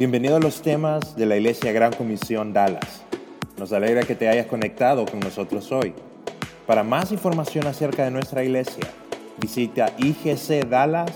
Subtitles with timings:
[0.00, 3.02] Bienvenido a los temas de la Iglesia Gran Comisión Dallas.
[3.58, 5.92] Nos alegra que te hayas conectado con nosotros hoy.
[6.66, 8.84] Para más información acerca de nuestra iglesia,
[9.38, 11.10] visita igcdallas.org.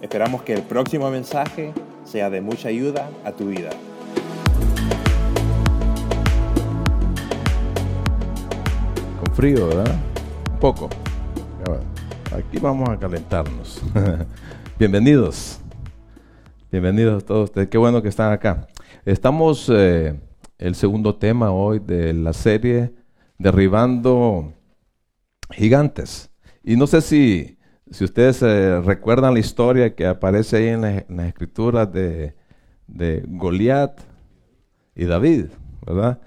[0.00, 3.68] Esperamos que el próximo mensaje sea de mucha ayuda a tu vida.
[9.22, 9.96] Con frío, ¿verdad?
[10.50, 10.88] Un poco.
[12.32, 13.82] Aquí vamos a calentarnos.
[14.78, 15.60] Bienvenidos.
[16.74, 17.68] Bienvenidos todos ustedes.
[17.68, 18.66] Qué bueno que están acá.
[19.04, 20.18] Estamos eh,
[20.58, 22.92] el segundo tema hoy de la serie
[23.38, 24.52] Derribando
[25.52, 26.32] Gigantes.
[26.64, 27.58] Y no sé si,
[27.92, 30.80] si ustedes eh, recuerdan la historia que aparece ahí en,
[31.16, 32.34] las escrituras de,
[32.88, 34.00] de Goliat
[34.96, 35.50] y David,
[35.86, 36.18] ¿verdad?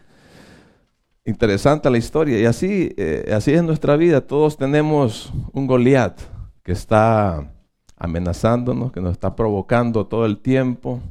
[1.25, 2.39] Interesante la historia.
[2.39, 4.21] Y así, eh, así es nuestra vida.
[4.21, 6.21] Todos tenemos un Goliat
[6.63, 7.51] que está
[7.97, 11.01] amenazándonos, que nos está provocando todo el tiempo,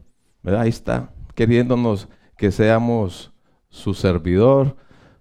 [0.42, 0.62] ¿verdad?
[0.62, 3.32] Ahí está, queriéndonos que seamos
[3.68, 4.76] su servidor,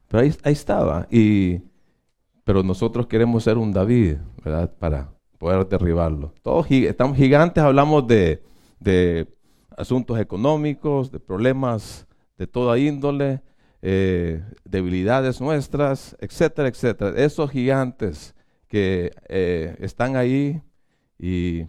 [0.08, 1.08] pero ahí, estaba.
[1.10, 1.62] Y,
[2.44, 4.72] pero nosotros queremos ser un David, ¿verdad?
[4.78, 6.34] Para poder derribarlo.
[6.42, 8.44] Todos estamos gigantes, hablamos de,
[8.80, 9.28] de
[9.76, 13.42] asuntos económicos, de problemas de toda índole,
[13.82, 17.14] eh, debilidades nuestras, etcétera, etcétera.
[17.18, 18.36] Esos gigantes
[18.68, 20.62] que eh, están ahí
[21.18, 21.66] y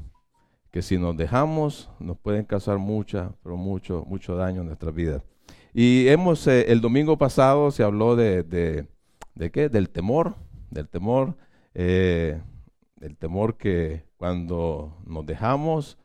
[0.71, 5.23] que si nos dejamos nos pueden causar mucha, pero mucho, mucho daño en nuestra vida.
[5.73, 9.69] Y hemos, eh, el domingo pasado se habló de, de, qué?
[9.69, 10.37] Del temor,
[10.71, 11.37] del temor,
[11.75, 12.41] eh,
[12.97, 15.99] del temor que cuando nos dejamos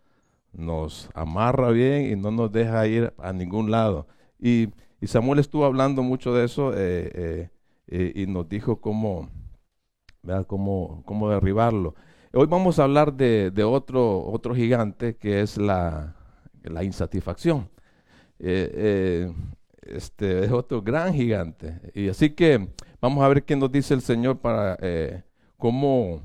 [0.54, 4.08] nos amarra bien y no nos deja ir a ningún lado.
[4.40, 4.70] Y,
[5.00, 7.50] y Samuel estuvo hablando mucho de eso eh,
[7.88, 9.30] y nos dijo cómo,
[10.48, 11.96] cómo, cómo derribarlo.
[12.34, 16.16] Hoy vamos a hablar de, otro, otro gigante que es la,
[16.82, 17.70] insatisfacción.
[18.40, 19.34] Eh, eh,
[19.82, 21.82] este es otro gran gigante.
[21.94, 22.70] Y así que
[23.02, 25.24] vamos a ver qué nos dice el Señor para eh,
[25.58, 26.22] cómo,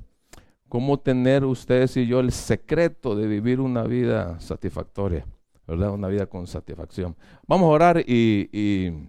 [0.68, 5.26] cómo tener ustedes y yo el secreto de vivir una vida satisfactoria,
[5.66, 5.90] ¿verdad?
[5.90, 7.16] Una vida con satisfacción.
[7.48, 9.08] Vamos a orar y,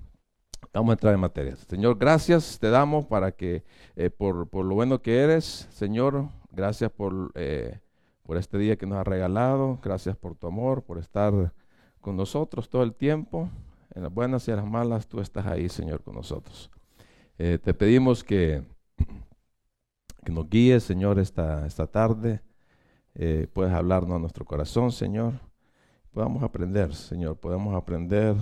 [0.74, 1.56] vamos a entrar en materia.
[1.58, 3.64] Señor, gracias te damos para que
[4.18, 7.79] por, por lo bueno que eres, Señor, Gracias por, eh,
[8.23, 9.79] por este día que nos has regalado.
[9.84, 11.53] Gracias por tu amor, por estar
[12.01, 13.47] con nosotros todo el tiempo.
[13.94, 16.72] En las buenas y en las malas, tú estás ahí, Señor, con nosotros.
[17.38, 18.63] Eh, te pedimos que,
[20.25, 22.41] que nos guíes, Señor, esta, esta tarde.
[23.13, 25.34] Eh, puedes hablarnos a nuestro corazón, Señor.
[26.09, 27.38] Podamos aprender, Señor.
[27.38, 28.35] Podamos aprender,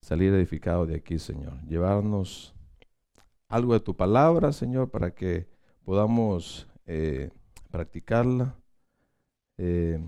[0.00, 1.60] salir edificados de aquí, Señor.
[1.68, 2.54] Llevarnos
[3.50, 5.51] algo de tu palabra, Señor, para que
[5.84, 7.30] podamos eh,
[7.70, 8.54] practicarla.
[9.58, 9.98] Eh,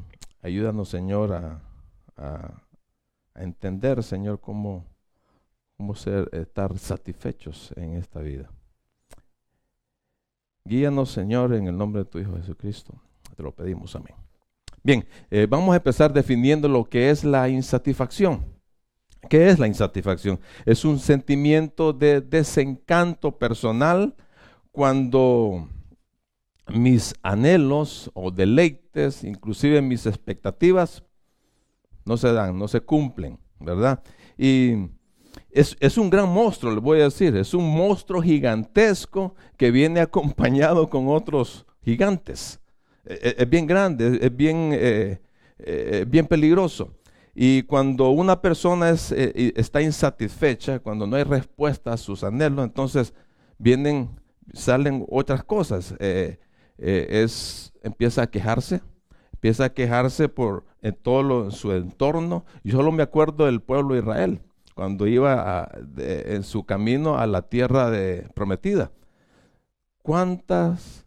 [0.43, 1.61] ayúdanos, Señor, a,
[3.35, 4.87] entender, Señor, cómo,
[5.77, 8.49] cómo ser, estar satisfechos en esta vida.
[10.65, 12.95] Guíanos, Señor, en el nombre de tu Hijo Jesucristo.
[13.37, 14.15] Te lo pedimos, amén.
[14.83, 18.45] Bien, eh, vamos a empezar definiendo lo que es la insatisfacción.
[19.29, 20.39] ¿Qué es la insatisfacción?
[20.65, 24.15] Es un sentimiento de desencanto personal
[24.75, 25.69] cuando
[26.67, 31.05] mis anhelos o deleites, inclusive mis expectativas,
[32.05, 34.03] no se dan, no se cumplen, ¿verdad?
[34.37, 34.89] Y
[35.53, 40.91] es, un gran monstruo, le voy a decir, es un monstruo gigantesco que viene acompañado
[40.91, 42.59] con otros gigantes.
[43.05, 45.21] E, e, es, bien grande, es bien, eh,
[45.59, 46.97] eh, bien peligroso.
[47.33, 52.65] Y cuando una persona es, eh, está insatisfecha, cuando no hay respuesta a sus anhelos,
[52.65, 53.15] entonces
[53.57, 55.95] vienen salen otras cosas.
[55.99, 56.39] Eh,
[56.79, 58.83] eh, es, empieza a quejarse,
[59.33, 62.45] empieza a quejarse por en todo su entorno.
[62.63, 64.41] Yo solo me acuerdo del pueblo de Israel,
[64.75, 68.91] cuando iba en su camino a la tierra de, prometida.
[70.03, 71.07] ¿Cuántas?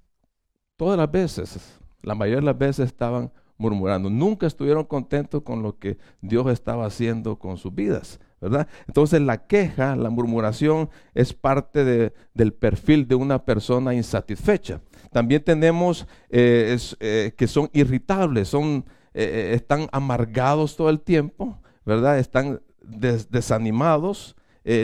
[0.77, 4.09] Todas las veces, la mayoría de las veces estaban murmurando.
[4.09, 8.19] Nunca estuvieron contentos con lo que Dios estaba haciendo con sus vidas.
[8.39, 8.67] ¿Verdad?
[8.87, 14.81] Entonces la queja, la murmuración es parte de, del perfil de una persona insatisfecha.
[15.11, 22.19] También tenemos eh, eh, que son irritables, son, eh, están amargados todo el tiempo, ¿verdad?
[22.19, 24.35] Están desanimados,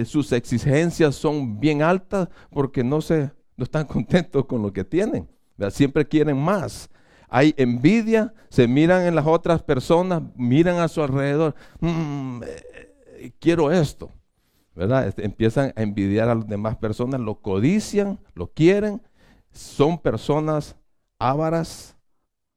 [0.05, 5.27] sus exigencias son bien altas porque no, se, no están contentos con lo que tienen,
[5.69, 6.89] siempre quieren más.
[7.29, 11.55] Hay envidia, se miran en las otras personas, miran a su alrededor.
[11.79, 12.41] Mm,
[13.31, 14.11] quiero esto,
[14.75, 15.07] ¿verdad?
[15.07, 19.01] Este, empiezan a envidiar a las demás personas, lo codician, lo quieren,
[19.51, 20.75] son personas
[21.19, 21.95] ávaras,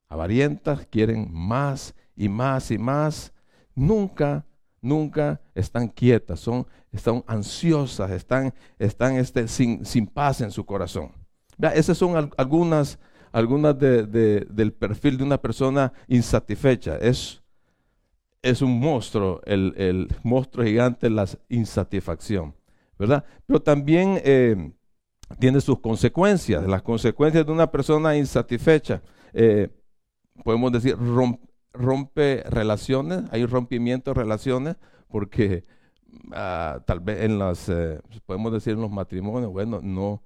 [0.08, 3.32] avarientas, quieren más y más y más.
[3.74, 4.46] Nunca,
[4.80, 11.12] nunca están quietas, son, están ansiosas, están, están este, sin, sin paz en su corazón.
[11.74, 12.98] esas son algunas,
[13.32, 16.96] algunas del perfil de una persona insatisfecha.
[16.96, 17.42] Es,
[18.46, 22.54] es un monstruo, el, el monstruo gigante, la insatisfacción,
[22.96, 23.25] ¿verdad?
[23.44, 24.72] Pero también eh,
[25.40, 29.02] tiene sus consecuencias, las consecuencias de una persona insatisfecha.
[29.32, 29.69] Eh,
[30.44, 30.96] podemos decir,
[31.72, 34.76] rompe relaciones, hay rompimiento de relaciones,
[35.08, 35.64] porque
[36.32, 40.22] ah, tal vez en las, eh, podemos decir en los matrimonios, bueno, no,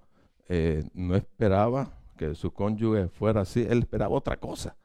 [0.95, 4.77] no esperaba que su cónyuge fuera así, él esperaba otra cosa,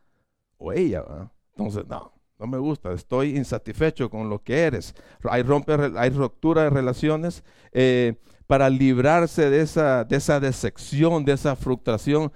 [0.57, 1.03] o ella,
[1.49, 2.14] entonces no,
[2.45, 4.93] no me gusta, estoy insatisfecho con lo que eres.
[5.23, 7.43] Hay, rompe, hay ruptura de relaciones.
[7.71, 8.15] Eh,
[8.47, 12.31] para librarse de esa, de esa decepción, de esa frustración,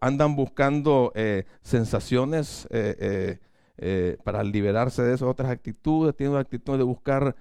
[0.00, 3.38] andan buscando eh, sensaciones eh,
[4.24, 6.16] para liberarse de esas otras actitudes.
[6.16, 7.36] Tienen una actitud de buscar,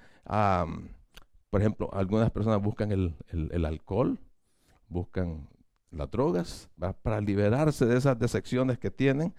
[1.49, 4.19] por ejemplo, algunas personas buscan el, el alcohol,
[4.89, 5.47] buscan
[5.91, 6.69] las drogas
[7.03, 9.33] para liberarse de esas decepciones que tienen.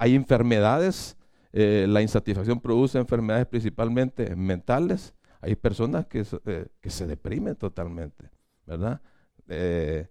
[0.00, 1.16] Hay enfermedades
[1.58, 5.14] eh, la insatisfacción produce enfermedades principalmente mentales.
[5.40, 8.28] Hay personas que, eh, que se deprimen totalmente,
[8.66, 9.00] ¿verdad?
[9.48, 10.06] Eh,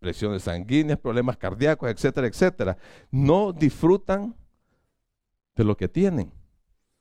[0.00, 2.76] presiones sanguíneas, problemas cardíacos, etcétera, etcétera.
[3.12, 4.34] No disfrutan
[5.54, 6.32] de lo que tienen,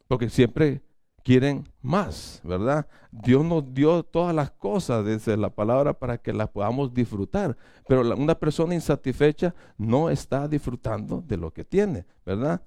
[0.07, 0.83] porque siempre
[1.23, 2.87] quieren más, ¿verdad?
[3.11, 7.57] Dios nos dio todas las cosas desde la palabra para que las podamos disfrutar,
[7.87, 12.61] pero una persona insatisfecha no está disfrutando de lo que tiene, ¿verdad?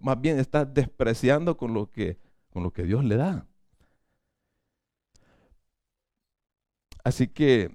[0.00, 2.18] Más bien está despreciando con lo que,
[2.50, 3.46] con lo que Dios le da.
[7.04, 7.70] Así que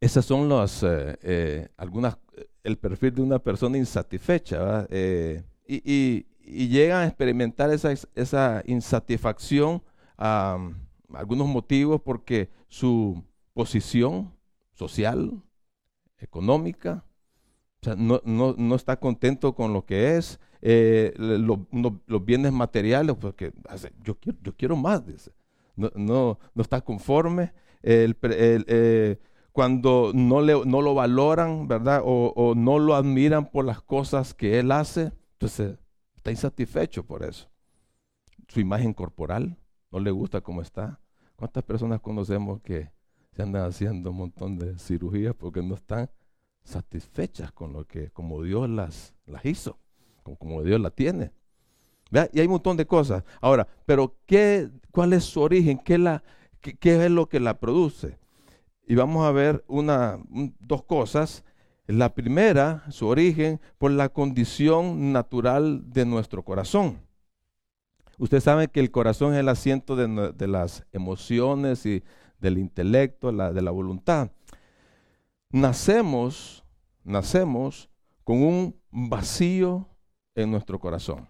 [0.00, 2.18] esas son las eh, eh, algunas
[2.62, 6.26] el perfil de una persona insatisfecha eh, y,
[6.68, 9.82] llegan a experimentar esa, esa insatisfacción
[10.16, 10.58] a
[11.12, 14.32] algunos motivos porque su posición
[14.72, 15.42] social,
[16.18, 17.04] económica,
[17.96, 23.52] no, no, está contento con lo que es, eh, los bienes materiales, porque
[24.02, 25.32] yo quiero, yo quiero más, dice.
[25.76, 27.52] No, no, está conforme.
[27.82, 29.18] Eh,
[29.52, 32.02] cuando no, le, no lo valoran, ¿verdad?
[32.04, 35.78] O, no lo admiran por las cosas que él hace, entonces
[36.14, 37.48] está insatisfecho por eso.
[38.48, 39.56] Su imagen corporal
[39.90, 41.00] no le gusta cómo está.
[41.36, 42.90] ¿Cuántas personas conocemos que
[43.32, 46.10] se andan haciendo un montón de cirugías porque no están
[46.62, 49.78] satisfechas con lo que, como Dios las, las hizo,
[50.34, 51.30] como, Dios la tiene.
[52.32, 53.24] Y hay un montón de cosas.
[53.40, 55.78] Ahora, pero ¿qué, ¿cuál es su origen?
[55.78, 55.94] ¿Qué,
[56.82, 58.18] es lo que la produce?
[58.86, 60.18] Y vamos a ver una,
[60.60, 61.44] dos cosas.
[61.86, 67.00] La primera, su origen, por la condición natural de nuestro corazón.
[68.18, 72.02] Usted sabe que el corazón es el asiento de, las emociones y
[72.40, 74.30] del intelecto, de la voluntad
[75.50, 76.64] nacemos,
[77.04, 77.88] nacemos
[78.24, 79.88] con un vacío
[80.36, 81.28] en nuestro corazón.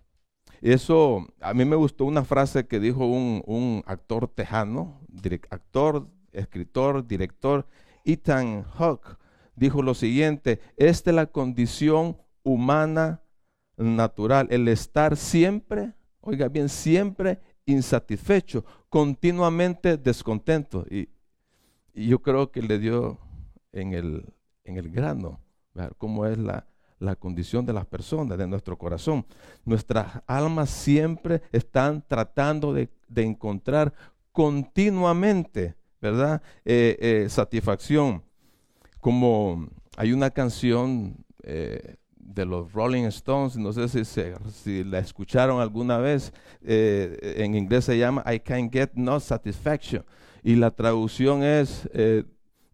[0.61, 5.00] Eso, a mí me gustó una frase que dijo un, actor tejano,
[5.50, 7.67] actor, escritor, director,
[8.05, 9.17] Ethan Hawke,
[9.55, 13.23] dijo lo siguiente, esta es la condición humana
[13.76, 20.86] natural, el estar siempre, oiga bien, siempre insatisfecho, continuamente descontento.
[20.91, 21.08] y
[21.94, 23.19] yo creo que le dio
[23.72, 24.32] en el,
[24.65, 25.41] en el grano,
[25.98, 26.67] cómo es la,
[27.17, 29.26] condición de las personas, de nuestro corazón.
[29.65, 33.93] Nuestras almas siempre están tratando de, encontrar
[34.32, 36.43] continuamente, ¿verdad?
[36.65, 38.22] Eh, eh, satisfacción.
[39.00, 45.60] Como hay una canción eh, de los Rolling Stones, no sé si, si la escucharon
[45.60, 50.05] alguna vez, en inglés se llama I Can't Get No Satisfaction.
[50.43, 51.88] Y la traducción es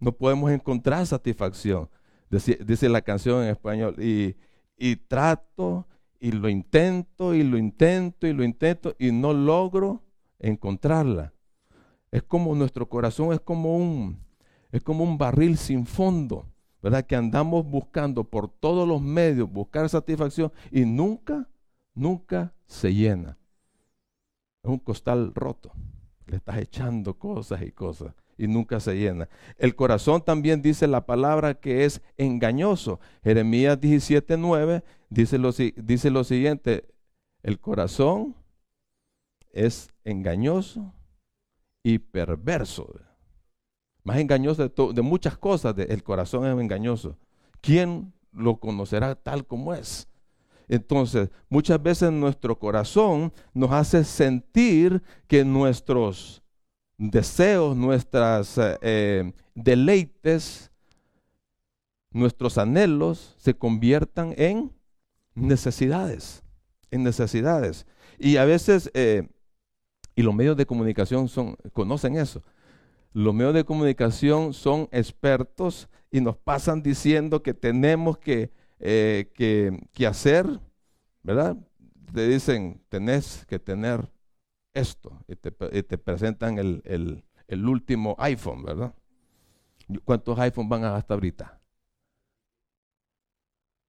[0.03, 1.89] no podemos encontrar satisfacción,
[2.33, 3.95] dice, la canción en español.
[4.03, 4.37] Y,
[4.77, 5.87] y trato
[6.19, 10.03] y lo intento y lo intento y lo intento y no logro
[10.39, 11.35] encontrarla.
[12.11, 14.25] Es como nuestro corazón es como un
[14.71, 16.47] es como un barril sin fondo,
[16.83, 17.05] ¿verdad?
[17.05, 21.49] Que andamos buscando por todos los medios buscar satisfacción y nunca
[21.95, 23.37] nunca se llena.
[24.63, 25.73] Es un costal roto.
[26.27, 29.29] Le estás echando cosas y cosas y nunca se llena.
[29.57, 33.01] El corazón también dice la palabra que es engañoso.
[33.23, 36.89] Jeremías 17:9 dice lo, dice lo siguiente,
[37.43, 38.35] el corazón
[39.53, 40.93] es engañoso
[41.83, 42.89] y perverso.
[44.05, 47.17] Más engañoso de, muchas cosas, el corazón es engañoso.
[47.61, 50.09] ¿Quién lo conocerá tal como es?
[50.69, 56.42] Entonces, muchas veces nuestro corazón nos hace sentir que nuestros
[56.99, 60.71] deseos, nuestras eh, eh, deleites,
[62.11, 64.73] nuestros anhelos se conviertan en
[65.35, 66.43] necesidades,
[66.91, 67.87] en necesidades.
[68.19, 69.29] Y a veces, eh,
[70.15, 72.43] y los medios de comunicación son, conocen eso,
[73.13, 80.07] los medios de comunicación son expertos y nos pasan diciendo que tenemos que, eh, que,
[80.07, 80.47] hacer,
[81.23, 81.57] ¿verdad?
[82.13, 84.09] Te dicen, tenés que tener
[84.75, 86.83] esto y te, presentan el,
[87.47, 88.95] el, último iPhone, ¿verdad?
[90.05, 91.61] ¿Cuántos iPhones van a gastar ahorita?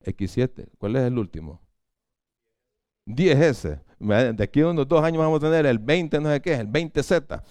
[0.04, 0.68] X7.
[0.78, 1.62] ¿Cuál es el último?
[3.06, 3.82] 10S.
[4.36, 6.68] De aquí a unos dos años vamos a tener el 20, no sé qué, el
[6.68, 7.44] 20Z.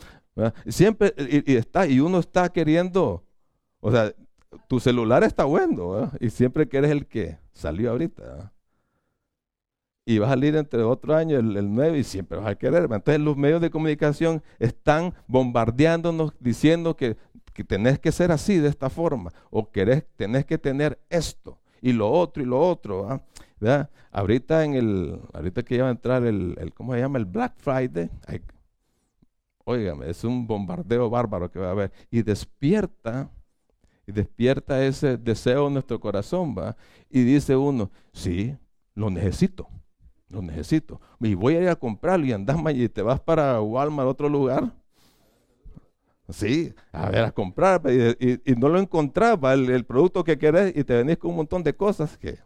[0.67, 3.25] Siempre, y, está, y uno está queriendo,
[3.81, 4.13] o sea,
[4.69, 8.53] tu celular está bueno, y siempre quieres el que salió ahorita.
[10.05, 12.85] Y va a salir entre otro año el, el 9 y siempre vas a querer.
[12.85, 17.17] Entonces los medios de comunicación están bombardeándonos diciendo que,
[17.53, 21.93] que tenés que ser así, de esta forma, o querés, tenés que tener esto y
[21.93, 23.23] lo otro y lo otro.
[23.61, 23.91] ¿verdad?
[24.11, 27.19] Ahorita en el, ahorita que iba a entrar el, ¿cómo se llama?
[27.19, 28.11] El Black Friday.
[29.65, 31.93] Óigame, es un bombardeo bárbaro que va a haber.
[32.11, 33.31] Y despierta,
[34.07, 36.77] y despierta ese deseo en nuestro corazón, ¿va?
[37.09, 38.57] Y dice uno, sí,
[38.95, 39.69] lo necesito,
[40.33, 41.01] lo necesito.
[41.21, 44.73] Y voy a ir a comprarlo y andas y te vas para Walmart, otro lugar,
[46.33, 50.95] Sí, a ver, a comprar y, no lo encontraba el, producto que querés y te
[50.95, 52.39] venís con un montón de cosas que,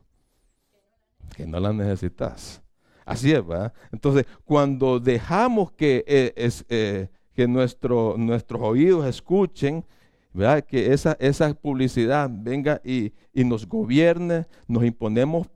[1.36, 2.62] que no las necesitas.
[3.04, 3.72] Así es, ¿verdad?
[3.92, 9.84] Entonces, cuando dejamos que, eh, es, eh, que nuestro, nuestros oídos escuchen,
[10.32, 10.64] ¿verdad?
[10.64, 15.46] Que esa, esa publicidad venga y, y nos gobierne, nos imponemos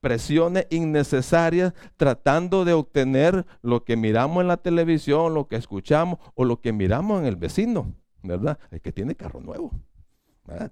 [0.00, 6.44] presiones innecesarias tratando de obtener lo que miramos en la televisión, lo que escuchamos o
[6.44, 8.58] lo que miramos en el vecino, ¿verdad?
[8.70, 9.72] El que tiene carro nuevo.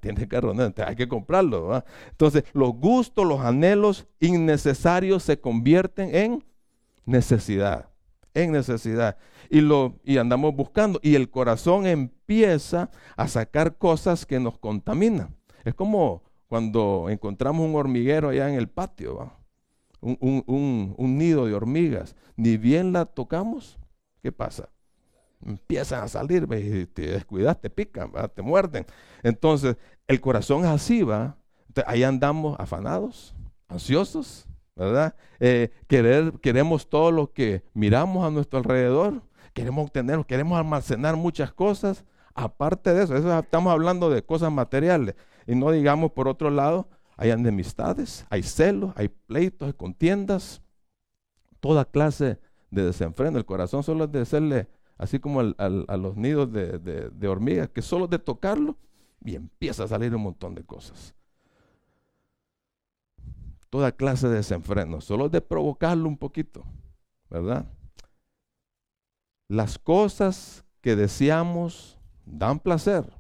[0.01, 1.69] Tiene carro nuevo, hay que comprarlo.
[1.69, 1.85] ¿verdad?
[2.11, 6.45] Entonces, los gustos, los anhelos innecesarios se convierten en
[7.05, 7.89] necesidad,
[8.35, 9.19] en necesidad.
[9.51, 10.99] Y, lo, y andamos buscando.
[11.01, 15.37] Y el corazón empieza a sacar cosas que nos contaminan.
[15.65, 19.33] Es como cuando encontramos un hormiguero allá en el patio,
[20.01, 23.79] Un, nido de hormigas, ni bien la tocamos,
[24.23, 24.71] ¿qué pasa?
[25.45, 28.87] Empiezan a salir, y te descuidas, te pican, te muerden.
[29.23, 29.77] Entonces,
[30.07, 31.37] el corazón así, va.
[31.87, 33.35] ahí andamos afanados,
[33.69, 35.15] ansiosos, ¿verdad?
[35.41, 41.53] Eh, querer, queremos todo lo que miramos a nuestro alrededor, queremos obtener, queremos almacenar muchas
[41.53, 42.05] cosas.
[42.35, 45.17] Aparte de eso, eso estamos hablando de cosas materiales.
[45.49, 50.61] Y no digamos, por otro lado, hay enemistades, hay celos, hay pleitos, hay contiendas,
[51.59, 52.39] toda clase
[52.71, 53.39] de desenfreno.
[53.39, 58.07] El corazón solo es de hacerle, así como a los nidos de, hormigas, que solo
[58.07, 58.77] de tocarlo
[59.25, 61.15] y empieza a salir un montón de cosas.
[63.71, 66.63] Toda clase de desenfreno, solo de provocarlo un poquito,
[67.31, 67.65] ¿verdad?
[69.49, 73.11] Las cosas que deseamos dan placer,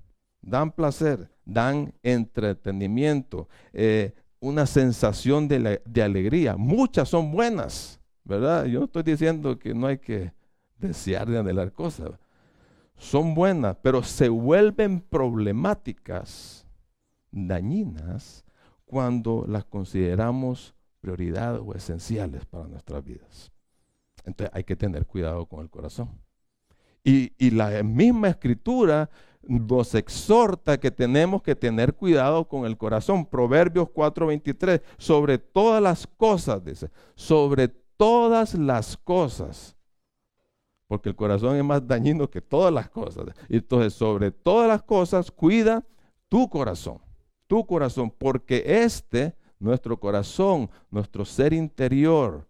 [0.42, 6.56] dan placer, dan entretenimiento, eh, una sensación de, alegría.
[6.56, 8.66] Muchas son buenas, ¿verdad?
[8.66, 10.32] Yo no estoy diciendo que no hay que
[10.78, 12.10] desear de anhelar cosas.
[12.96, 16.66] Son buenas, pero se vuelven problemáticas,
[17.30, 18.44] dañinas,
[18.84, 23.50] cuando las consideramos prioridades o esenciales para nuestras vidas.
[24.24, 26.10] Entonces hay que tener cuidado con el corazón.
[27.02, 29.08] Y la misma escritura
[29.48, 33.24] nos exhorta que tenemos que tener cuidado con el corazón.
[33.24, 39.74] Proverbios 4:23, sobre todas las cosas, dice, sobre todas las cosas.
[40.86, 43.26] Porque el corazón es más dañino que todas las cosas.
[43.48, 45.84] Entonces, sobre todas las cosas, cuida
[46.28, 46.98] tu corazón,
[47.46, 52.46] tu corazón, porque este, nuestro corazón, nuestro ser interior,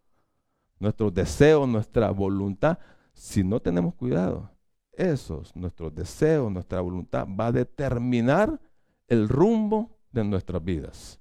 [0.80, 2.78] nuestros deseos, nuestra voluntad,
[3.12, 4.50] si no tenemos cuidado,
[4.98, 8.60] esos, nuestros deseos, nuestra voluntad, va a determinar
[9.06, 11.20] el rumbo de nuestras vidas.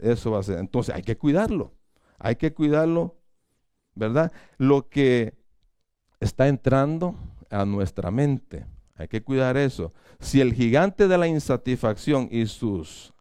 [0.00, 0.58] Eso va a ser.
[0.58, 1.72] Entonces hay que cuidarlo.
[2.18, 3.16] Hay que cuidarlo,
[3.94, 4.32] ¿verdad?
[4.58, 5.34] Lo que
[6.20, 7.14] está entrando
[7.50, 8.66] a nuestra mente.
[8.96, 9.92] Hay que cuidar eso.
[10.18, 13.14] Si el gigante de la insatisfacción y sus,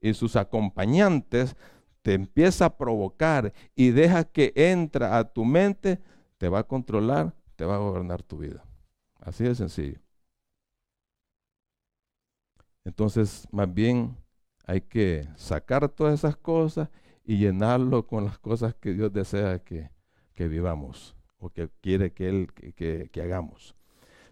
[0.00, 1.56] y sus acompañantes
[2.02, 6.00] te empieza a provocar y deja que entra a tu mente,
[6.38, 8.64] te va a controlar, te va a gobernar tu vida.
[9.20, 10.00] Así de sencillo.
[12.84, 14.16] Entonces, más bien
[14.66, 16.88] hay que sacar todas esas cosas
[17.24, 19.90] y llenarlo con las cosas que Dios desea que,
[20.36, 23.74] vivamos o que quiere que Él que, hagamos.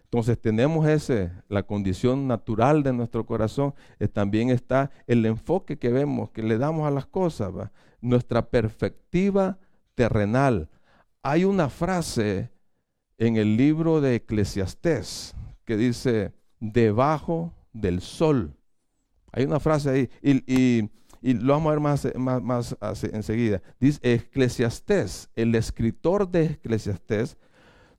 [0.05, 5.89] Entonces tenemos ese, la condición natural de nuestro corazón, eh, también está el enfoque que
[5.89, 7.53] vemos, que le damos a las cosas,
[8.01, 9.59] nuestra perspectiva
[9.93, 10.67] terrenal.
[11.21, 12.49] Hay una frase
[13.19, 15.35] en el libro de Eclesiastés
[15.65, 18.55] que dice, debajo del sol.
[19.31, 20.89] Hay una frase ahí, y,
[21.21, 23.61] lo vamos a ver más, enseguida.
[23.79, 27.37] Dice Eclesiastés, el escritor de Eclesiastés,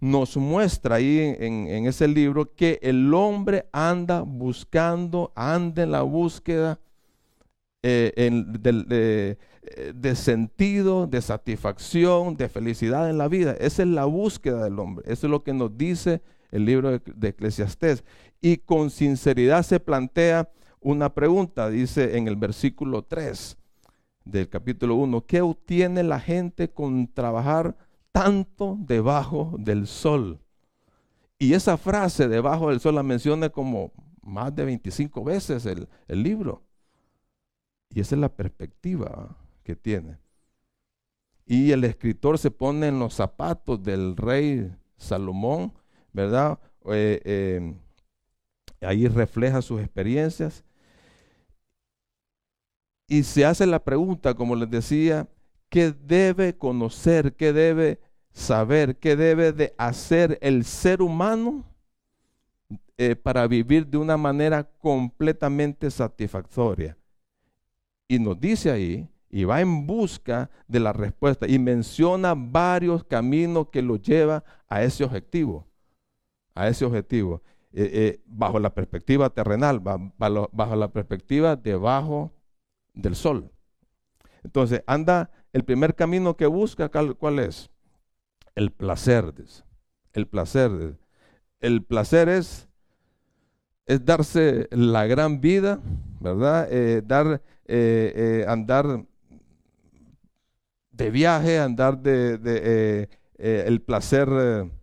[0.00, 6.80] nos muestra ahí en, ese libro que el hombre anda buscando, anda en la búsqueda
[7.82, 8.12] eh,
[8.58, 9.38] de,
[10.14, 13.52] sentido, de satisfacción, de felicidad en la vida.
[13.52, 15.04] Esa es la búsqueda del hombre.
[15.10, 18.04] Eso es lo que nos dice el libro de, de Eclesiastés.
[18.40, 20.50] Y con sinceridad se plantea
[20.80, 23.56] una pregunta, dice en el versículo 3
[24.24, 27.76] del capítulo 1, ¿qué obtiene la gente con trabajar
[28.12, 30.40] tanto debajo del sol?
[31.38, 36.22] Y esa frase debajo del sol la menciona como más de 25 veces el, el
[36.22, 36.62] libro.
[37.90, 40.18] Y esa es la perspectiva que tiene.
[41.46, 45.72] Y el escritor se pone en los zapatos del rey Salomón,
[46.12, 46.58] ¿verdad?
[46.92, 47.74] Eh, eh,
[48.80, 50.64] ahí refleja sus experiencias
[53.10, 55.28] y se hace la pregunta, como les decía,
[55.68, 57.98] ¿qué debe conocer, qué debe
[58.30, 61.64] saber, qué debe de hacer el ser humano
[62.96, 66.96] eh, para vivir de una manera completamente satisfactoria?
[68.06, 73.68] Y nos dice ahí, y va en busca de la respuesta, y menciona varios caminos
[73.68, 75.66] que lo lleva a ese objetivo,
[76.54, 82.32] a ese objetivo, eh, eh, bajo la perspectiva terrenal, bajo, la perspectiva debajo
[82.92, 83.52] del sol.
[84.42, 87.70] Entonces, anda, el primer camino que busca, ¿cuál es?
[88.56, 89.32] El placer.
[90.12, 90.98] El placer.
[91.60, 92.68] El placer es,
[93.86, 95.80] es darse la gran vida,
[96.20, 96.66] ¿verdad?
[96.70, 97.42] Eh, dar,
[98.48, 99.04] andar
[101.04, 103.08] de viaje, andar de,
[103.38, 104.28] el placer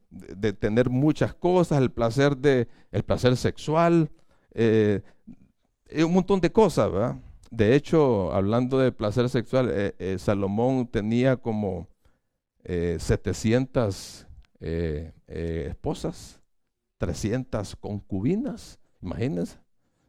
[0.09, 4.09] de, tener muchas cosas, el placer de, el placer sexual,
[4.55, 6.91] un montón de cosas.
[7.49, 11.87] De hecho, hablando de placer sexual, eh, eh, Salomón tenía como
[12.65, 14.27] 700
[14.59, 16.41] eh, esposas,
[16.97, 19.57] 300 concubinas, imagínense.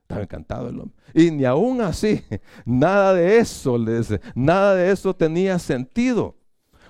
[0.09, 0.97] Estaba encantado el hombre.
[1.12, 2.25] Y ni aún así,
[2.64, 3.77] nada de eso,
[4.35, 6.35] nada de eso tenía sentido.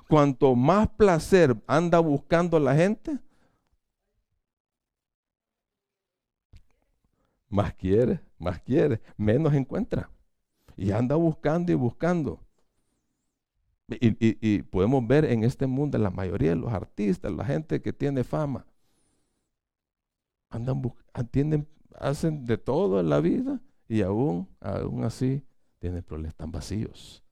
[0.09, 3.19] Cuanto más placer anda buscando la gente,
[7.49, 10.09] más quiere, más quiere, menos encuentra.
[10.77, 12.41] Y anda buscando y buscando.
[13.89, 18.23] Y, podemos ver en este mundo la mayoría de los artistas, la gente que tiene
[18.23, 18.65] fama,
[20.51, 20.81] andan
[21.13, 21.67] atienden,
[21.99, 25.43] hacen de todo en la vida y aún, aún así
[25.79, 27.25] tienen problemas, están vacíos.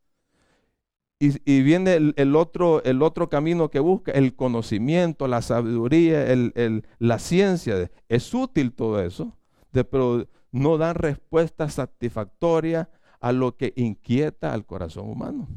[1.18, 7.18] Y, viene el, otro, el otro camino que busca, el conocimiento, la sabiduría, el, la
[7.18, 7.90] ciencia.
[8.11, 9.35] Es útil todo eso,
[9.72, 15.48] pero no dan respuesta satisfactoria a lo que inquieta al corazón humano.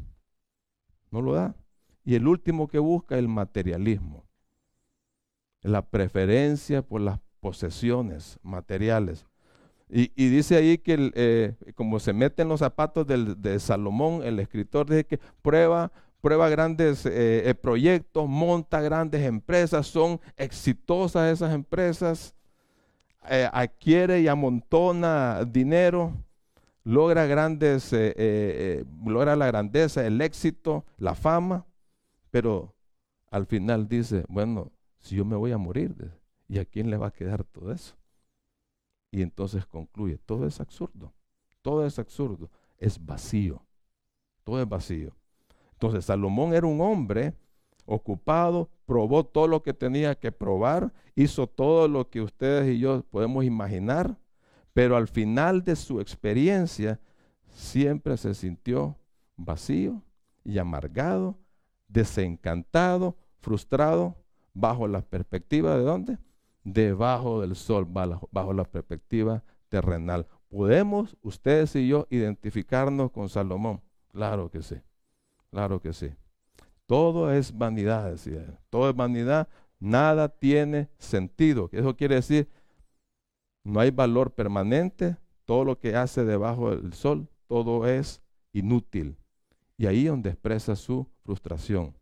[1.10, 1.54] No lo da.
[2.04, 4.24] Y el último que busca el materialismo.
[5.60, 9.26] La preferencia por las posesiones materiales.
[9.92, 14.88] Y, dice ahí que eh, como se mete en los zapatos de Salomón, el escritor
[14.88, 22.36] dice que prueba, prueba grandes eh, eh, proyectos, monta grandes empresas, son exitosas esas empresas,
[23.52, 26.12] adquiere y amontona dinero,
[26.84, 27.92] logra grandes,
[29.04, 31.66] logra la grandeza, el éxito, la fama,
[32.30, 32.74] pero
[33.30, 35.94] al final dice, bueno, si yo me voy a morir,
[36.50, 37.94] ¿y a quién le va a quedar todo eso?
[39.12, 41.14] Y entonces concluye, todo es absurdo,
[41.62, 43.64] todo es absurdo, es vacío,
[44.42, 45.14] todo es vacío.
[45.74, 47.34] Entonces Salomón era un hombre
[47.86, 53.04] ocupado, probó todo lo que tenía que probar, hizo todo lo que ustedes y yo
[53.04, 54.18] podemos imaginar,
[54.72, 56.98] pero al final de su experiencia
[57.46, 58.98] siempre se sintió
[59.36, 60.02] vacío
[60.44, 61.38] y amargado,
[61.86, 64.16] desencantado, frustrado,
[64.52, 66.18] bajo la perspectiva de dónde?
[66.64, 70.26] Debajo del sol, bajo la perspectiva terrenal.
[70.48, 73.80] ¿Podemos ustedes y yo identificarnos con Salomón?
[74.08, 74.76] Claro que sí,
[75.50, 76.10] claro que sí.
[76.86, 81.68] Todo es vanidad, decía Todo es vanidad, nada tiene sentido.
[81.72, 82.48] Eso quiere decir
[83.64, 89.16] no hay valor permanente, todo lo que hace debajo del sol, todo es inútil.
[89.76, 91.96] Y ahí donde expresa su frustración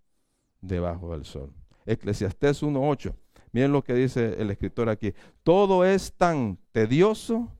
[0.60, 1.52] debajo del sol.
[1.86, 3.14] Eclesiastés 1.8.
[3.52, 5.14] Miren lo que dice el escritor aquí.
[5.42, 7.52] Todo es tan tedioso,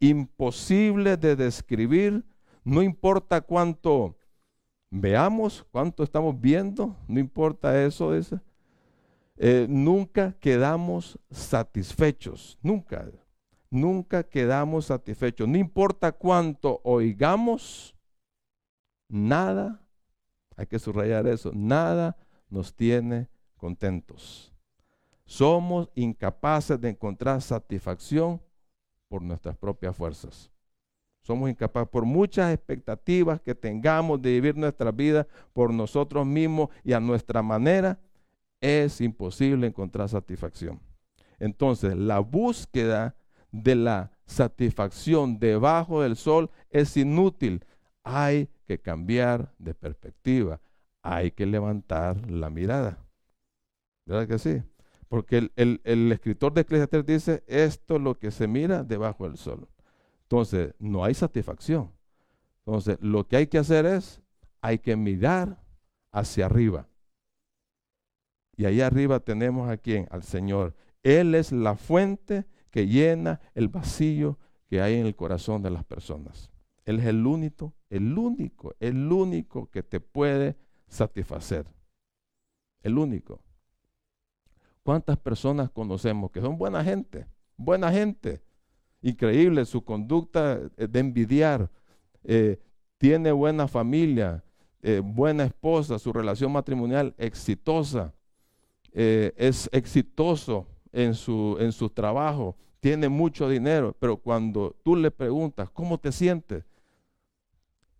[0.00, 2.24] imposible de describir,
[2.64, 4.16] no importa cuánto
[4.90, 8.40] veamos, cuánto estamos viendo, no importa eso, dice.
[9.36, 13.06] Eh, nunca quedamos satisfechos, nunca,
[13.70, 15.46] nunca quedamos satisfechos.
[15.46, 17.94] No importa cuánto oigamos,
[19.08, 19.80] nada,
[20.56, 22.16] hay que subrayar eso, nada
[22.48, 24.55] nos tiene contentos.
[25.26, 28.40] Somos incapaces de encontrar satisfacción
[29.08, 30.50] por nuestras propias fuerzas.
[31.22, 36.92] Somos incapaces, por muchas expectativas que tengamos de vivir nuestra vida por nosotros mismos y
[36.92, 37.98] a nuestra manera,
[38.60, 40.80] es imposible encontrar satisfacción.
[41.40, 43.16] Entonces, la búsqueda
[43.50, 47.64] de la satisfacción debajo del sol es inútil.
[48.04, 50.60] Hay que cambiar de perspectiva.
[51.02, 52.98] Hay que levantar la mirada.
[54.06, 54.62] ¿Verdad que sí?
[55.08, 59.68] Porque el, escritor de Eclesiastes dice, esto es lo que se mira debajo del sol.
[60.22, 61.92] Entonces, no hay satisfacción.
[62.64, 64.20] Entonces, lo que hay que hacer es,
[64.60, 65.62] hay que mirar
[66.10, 66.88] hacia arriba.
[68.56, 70.08] Y ahí arriba tenemos a quién?
[70.10, 70.74] Al Señor.
[71.02, 74.38] Él es la fuente que llena el vacío
[74.68, 76.50] que hay en el corazón de las personas.
[76.84, 80.56] Él es el único, el único, el único que te puede
[80.88, 81.66] satisfacer.
[82.82, 83.40] El único.
[84.86, 87.26] ¿Cuántas personas conocemos que son buena gente?
[87.56, 88.40] Buena gente.
[89.02, 91.68] Increíble su conducta de envidiar.
[92.22, 92.60] Eh,
[92.96, 94.44] tiene buena familia,
[94.82, 98.14] eh, buena esposa, su relación matrimonial exitosa.
[98.92, 105.10] Eh, es exitoso en su, en su trabajo, tiene mucho dinero, pero cuando tú le
[105.10, 106.64] preguntas, ¿cómo te sientes?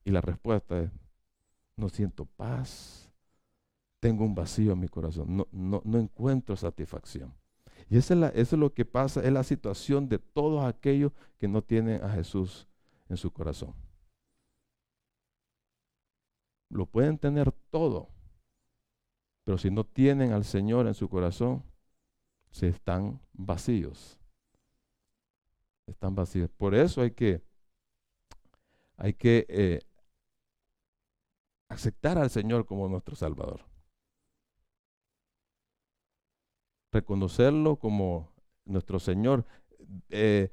[0.05, 0.90] Y la respuesta es,
[1.75, 3.06] no siento paz,
[4.07, 5.49] tengo un vacío en mi corazón, no,
[5.85, 7.35] no, encuentro satisfacción.
[7.90, 11.49] Y eso es, eso es lo que pasa, es la situación de todos aquellos que
[11.49, 12.69] no tienen a Jesús
[13.09, 13.75] en su corazón.
[16.69, 18.09] Lo pueden tener todo,
[19.42, 21.64] pero si no tienen al Señor en su corazón,
[22.53, 24.21] se están vacíos.
[25.85, 26.49] Están vacíos.
[26.57, 27.42] Por eso hay que,
[28.99, 29.81] hay que eh,
[31.69, 33.76] aceptar al Señor como nuestro Salvador.
[36.92, 38.33] Reconocerlo como
[38.64, 39.44] nuestro Señor.
[40.11, 40.51] Eh,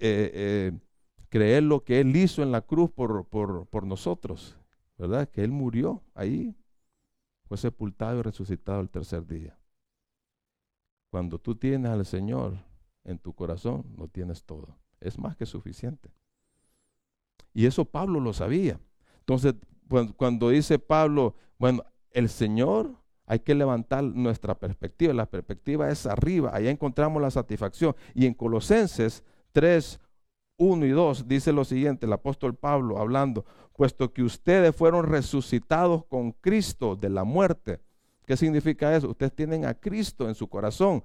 [0.00, 0.72] eh,
[1.28, 4.56] creer lo que Él hizo en la cruz por, por, por nosotros.
[4.98, 5.28] ¿Verdad?
[5.28, 6.56] Que Él murió ahí
[7.46, 9.58] fue sepultado y resucitado el tercer día.
[11.10, 12.58] Cuando tú tienes al Señor
[13.04, 14.76] en tu corazón, lo tienes todo.
[15.00, 16.10] Es más que suficiente.
[17.54, 18.80] Y eso Pablo lo sabía.
[19.20, 19.54] Entonces,
[20.16, 22.96] cuando dice Pablo, bueno, el Señor
[23.26, 25.12] hay que levantar nuestra perspectiva.
[25.12, 27.94] La perspectiva es arriba, allá encontramos la satisfacción.
[28.14, 30.00] Y en Colosenses 3,
[30.58, 36.04] 1 y 2 dice lo siguiente, el apóstol Pablo hablando, puesto que ustedes fueron resucitados
[36.06, 37.80] con Cristo de la muerte.
[38.26, 39.08] ¿Qué significa eso?
[39.08, 41.04] Ustedes tienen a Cristo en su corazón.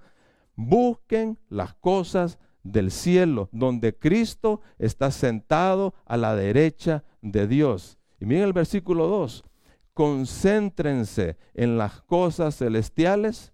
[0.56, 7.98] Busquen las cosas del cielo, donde Cristo está sentado a la derecha de Dios.
[8.20, 9.44] Y miren el versículo 2.
[9.94, 13.54] Concéntrense en las cosas celestiales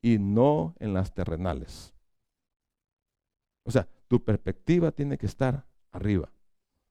[0.00, 1.94] y no en las terrenales.
[3.64, 6.30] O sea, tu perspectiva tiene que estar arriba,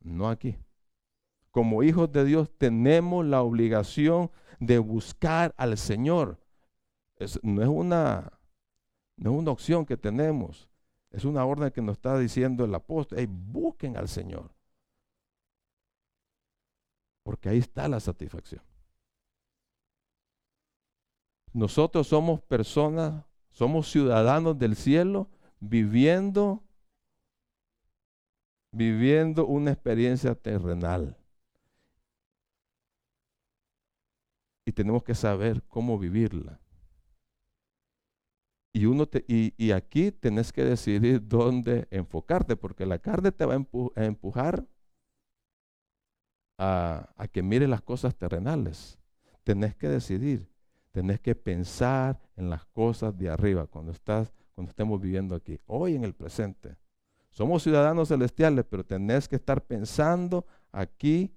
[0.02, 0.58] no aquí.
[1.52, 6.40] Como hijos de Dios tenemos la obligación de buscar al Señor.
[7.44, 8.40] no, es una,
[9.18, 10.68] no es una opción que tenemos,
[11.12, 13.20] es una orden que nos está diciendo el apóstol.
[13.28, 14.52] busquen al Señor.
[17.24, 18.62] Porque ahí está la satisfacción.
[21.54, 26.64] Nosotros somos personas, somos ciudadanos del cielo, viviendo
[28.74, 31.16] viviendo una experiencia terrenal.
[34.66, 36.60] Y tenemos que saber cómo vivirla.
[38.76, 44.04] Y, uno y, aquí tenés que decidir dónde enfocarte, porque la carne te va a,
[44.04, 44.66] empujar
[46.64, 48.98] a, que mire las cosas terrenales.
[49.44, 50.50] Tenés que decidir,
[50.92, 55.96] tenés que pensar en las cosas de arriba cuando estás, cuando estemos viviendo aquí, hoy
[55.96, 56.78] en el presente.
[57.32, 61.36] Somos ciudadanos celestiales, pero tenés que estar pensando aquí,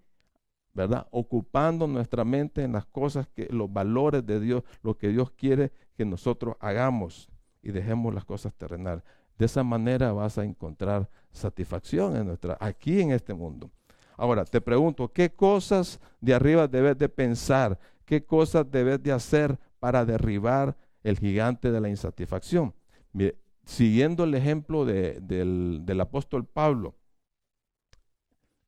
[0.75, 1.09] ¿verdad?
[1.11, 5.73] Ocupando nuestra mente en las cosas que, los valores de Dios, lo que Dios quiere
[5.97, 7.31] que nosotros hagamos
[7.63, 9.03] y dejemos las cosas terrenales.
[9.39, 13.71] De esa manera vas a encontrar satisfacción en nuestra, aquí en este mundo.
[14.17, 17.79] Ahora, te pregunto, ¿qué cosas de arriba debes de pensar?
[18.05, 22.75] ¿Qué cosas debes de hacer para derribar el gigante de la insatisfacción?
[23.65, 26.95] Siguiendo el ejemplo del, apóstol Pablo,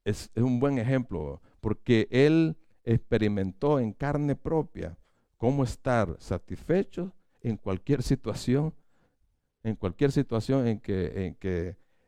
[0.05, 4.97] es, un buen ejemplo porque él experimentó en carne propia
[5.37, 8.75] cómo estar satisfecho en cualquier situación,
[9.63, 11.37] en cualquier situación en que,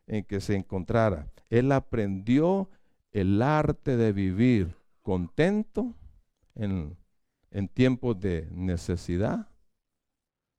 [0.07, 1.27] en que se encontrara.
[1.49, 2.69] Él aprendió
[3.11, 5.93] el arte de vivir contento
[6.55, 6.97] en,
[7.73, 9.47] tiempos de necesidad,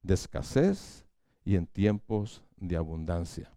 [0.03, 1.07] de escasez
[1.45, 3.51] y en tiempos de abundancia.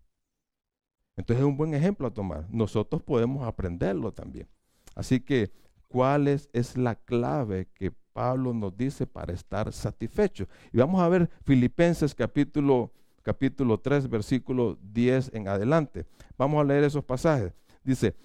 [1.18, 2.46] Entonces es un buen ejemplo a tomar.
[2.50, 4.48] Nosotros podemos aprenderlo también.
[4.96, 5.52] Así que,
[5.88, 10.48] ¿cuál es, la clave que Pablo nos dice para estar satisfecho?
[10.72, 16.06] Y vamos a ver Filipenses capítulo, capítulo 3, versículo 10 en adelante.
[16.38, 17.54] Vamos a leer esos pasajes.
[17.84, 18.16] Dice,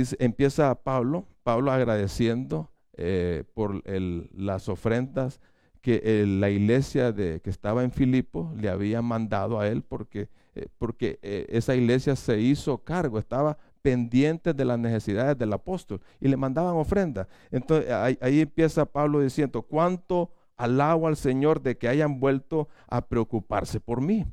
[0.00, 5.40] dice empieza Pablo, Pablo agradeciendo eh, por las ofrendas
[5.80, 10.66] que la iglesia de, que estaba en Filipo le había mandado a él porque, eh,
[10.78, 16.28] porque eh, esa iglesia se hizo cargo, estaba pendientes de las necesidades del apóstol y
[16.28, 17.28] le mandaban ofrenda.
[17.50, 23.78] Entonces ahí, empieza Pablo diciendo, ¿cuánto alabo al Señor de que hayan vuelto a preocuparse
[23.78, 24.26] por mí?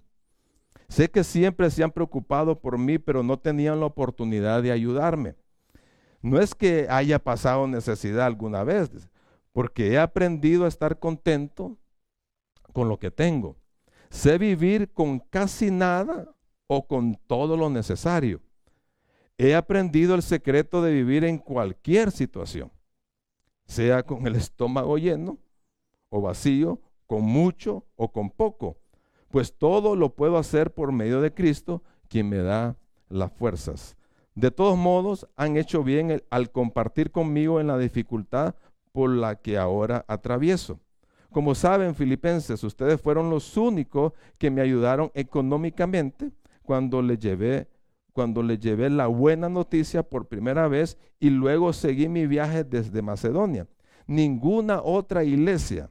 [0.90, 5.36] Sé que siempre se han preocupado por mí, pero no tenían la oportunidad de ayudarme.
[6.24, 8.90] No es que haya pasado necesidad alguna vez,
[9.52, 11.78] porque he aprendido a estar contento
[12.72, 13.58] con lo que tengo.
[14.10, 16.34] Sé vivir con casi nada
[16.68, 18.42] o con todo lo necesario.
[19.38, 22.72] He aprendido el secreto de vivir en cualquier situación,
[23.66, 25.40] sea con el estómago lleno
[26.08, 28.78] o vacío, con mucho o con poco,
[29.30, 32.78] pues todo lo puedo hacer por medio de Cristo, quien me da
[33.10, 33.98] las fuerzas.
[34.36, 38.56] De todos modos, han hecho bien al compartir conmigo en la dificultad
[38.92, 40.80] por la que ahora atravieso.
[41.32, 46.32] Como saben, filipenses, ustedes fueron los únicos que me ayudaron económicamente
[46.64, 47.68] cuando les llevé
[48.14, 53.02] cuando le llevé la buena noticia por primera vez y luego seguí mi viaje desde
[53.02, 53.68] Macedonia.
[54.06, 55.90] Ninguna otra iglesia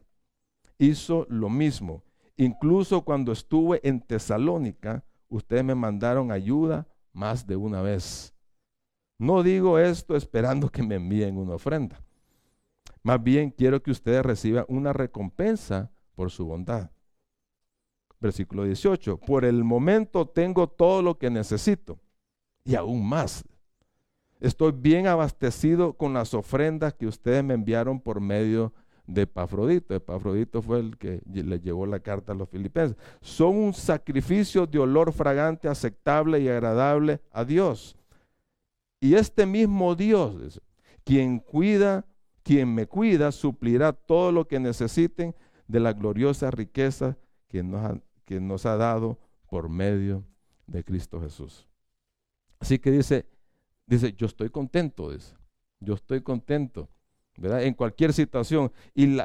[0.79, 2.05] hizo lo mismo.
[2.37, 8.35] Incluso cuando estuve en Tesalónica, ustedes me mandaron ayuda más de una vez.
[9.19, 12.03] No digo esto esperando que me envíen una ofrenda.
[13.03, 16.91] Más bien quiero que ustedes reciban una recompensa por su bondad.
[18.21, 19.19] Versículo 18.
[19.19, 21.99] Por el momento tengo todo lo que necesito
[22.65, 23.45] y aún más.
[24.41, 28.73] Estoy bien abastecido con las ofrendas que ustedes me enviaron por medio
[29.07, 29.95] de Epafrodito.
[29.95, 32.97] Epafrodito fue el que le llevó la carta a los filipenses.
[33.21, 37.97] Son un sacrificio de olor fragante, aceptable y agradable a Dios.
[39.01, 40.61] Y este mismo Dios,
[41.05, 42.07] quien cuida,
[42.43, 45.35] quien me cuida, suplirá todo lo que necesiten
[45.67, 47.17] de la gloriosa riqueza
[47.49, 50.25] que nos ha, que nos ha dado por medio
[50.67, 51.67] de Cristo Jesús.
[52.59, 53.27] Así que dice,
[53.87, 55.35] dice, yo estoy contento, dice,
[55.81, 56.89] yo estoy contento,
[57.37, 58.73] En cualquier situación.
[58.95, 59.19] Y,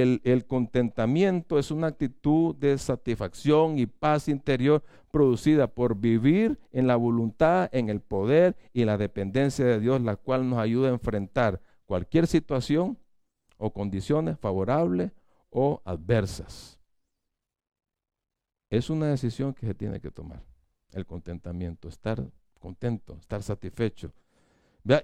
[0.00, 6.86] el, el, contentamiento es una actitud de satisfacción y paz interior producida por vivir en
[6.86, 10.92] la voluntad, en el poder y la dependencia de Dios, la cual nos ayuda a
[10.92, 12.98] enfrentar cualquier situación
[13.58, 15.12] o condiciones favorables
[15.50, 16.80] o adversas.
[18.70, 20.42] Es una decisión que se tiene que tomar,
[20.92, 22.24] el contentamiento, estar
[22.58, 24.12] contento, estar satisfecho.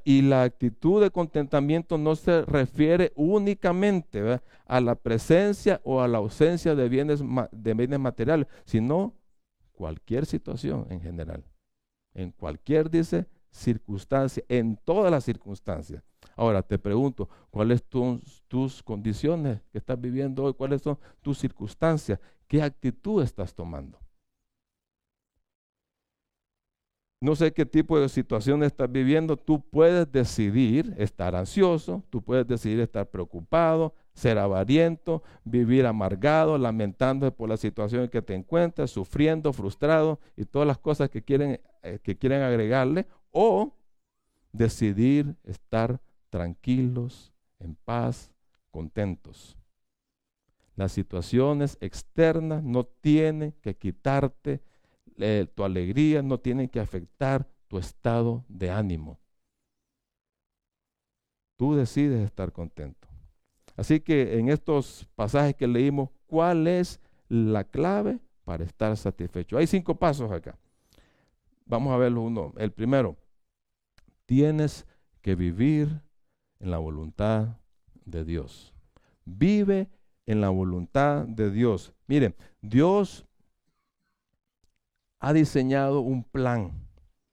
[0.05, 6.19] Y la actitud de contentamiento no se refiere únicamente a la presencia o a la
[6.19, 9.15] ausencia de bienes, de bienes materiales, sino
[9.73, 11.45] cualquier situación en general.
[12.13, 16.03] En cualquier, dice, circunstancia, en todas las circunstancias.
[16.37, 20.55] Ahora te pregunto, ¿cuáles son tus condiciones que estás viviendo hoy?
[20.55, 22.19] ¿Cuáles son tus circunstancias?
[22.47, 23.99] ¿Qué actitud estás tomando?
[27.23, 32.47] No sé qué tipo de situación estás viviendo, tú puedes decidir estar ansioso, tú puedes
[32.47, 38.91] decidir estar preocupado, ser avariento, vivir amargado, lamentando por la situación en que te encuentras,
[38.91, 43.75] sufriendo, frustrado y todas las cosas que quieren, eh, que quieren agregarle, o
[44.53, 48.33] decidir estar tranquilos, en paz,
[48.71, 49.59] contentos.
[50.75, 54.63] Las situaciones externas no tienen que quitarte
[55.21, 59.19] eh, tu alegría, no tiene que afectar tu estado de ánimo.
[61.57, 63.07] Tú decides estar contento.
[63.77, 69.57] Así que en estos pasajes que leímos, ¿cuál es la clave para estar satisfecho?
[69.57, 70.59] Hay cinco pasos acá.
[71.67, 72.53] Vamos a verlo uno.
[72.57, 73.17] El primero,
[74.27, 74.87] tienes
[75.23, 76.03] que vivir
[76.59, 77.59] en la voluntad
[78.05, 78.75] de Dios.
[79.25, 79.89] Vive
[80.27, 81.93] en la voluntad de Dios.
[82.07, 83.27] Miren, Dios
[85.21, 86.73] ha diseñado un plan,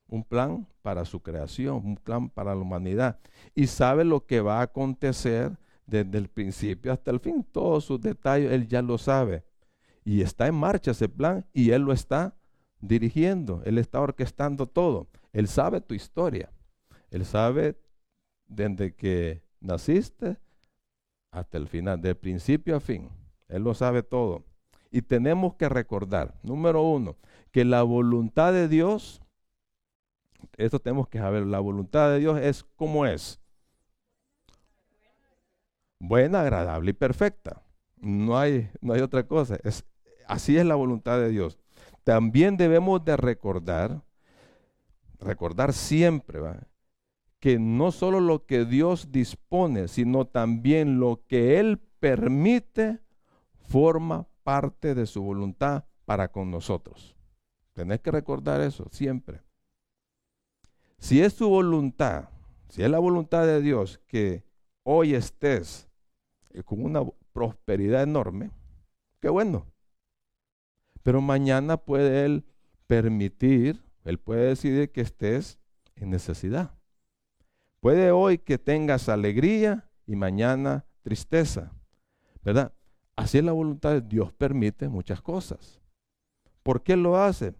[0.08, 3.20] un plan para su creación, un plan para la humanidad.
[3.56, 7.44] Y sabe lo que va a acontecer desde el principio hasta el fin.
[7.52, 9.46] Todos sus detalles, Él ya lo sabe.
[10.04, 12.36] Y está en marcha ese plan y Él lo está
[12.80, 13.62] dirigiendo.
[13.66, 15.08] Él está orquestando todo.
[15.34, 16.52] Él sabe tu historia.
[17.10, 17.80] Él sabe
[18.48, 20.38] desde que naciste
[21.32, 23.10] hasta el final, de principio a fin.
[23.48, 24.47] Él lo sabe todo.
[24.92, 27.16] Y tenemos que recordar, número uno,
[27.52, 29.22] que la voluntad de Dios,
[30.58, 33.40] esto tenemos que saber, la voluntad de Dios es como es.
[36.00, 37.64] Buena, agradable y perfecta.
[37.98, 39.58] No hay, no hay otra cosa.
[39.64, 39.86] Es,
[40.28, 41.58] así es la voluntad de Dios.
[42.04, 44.04] También debemos de recordar,
[45.20, 46.68] recordar siempre, ¿va?
[47.40, 53.00] que no solo lo que Dios dispone, sino también lo que Él permite
[53.68, 57.18] forma parte de su voluntad para con nosotros.
[57.74, 59.42] Tenés que recordar eso siempre.
[61.00, 62.30] Si es su voluntad,
[62.70, 64.46] si es la voluntad de Dios que
[64.84, 65.90] hoy estés
[66.52, 67.02] eh, con una
[67.34, 68.52] prosperidad enorme,
[69.20, 69.66] qué bueno.
[71.04, 72.46] Pero mañana puede Él
[72.88, 75.60] permitir, Él puede decidir que estés
[75.98, 76.74] en necesidad.
[77.82, 81.74] Puede hoy que tengas alegría y mañana tristeza,
[82.44, 82.72] ¿verdad?
[83.18, 85.82] Así es la voluntad de Dios, permite muchas cosas.
[86.64, 87.56] ¿Por qué lo hace?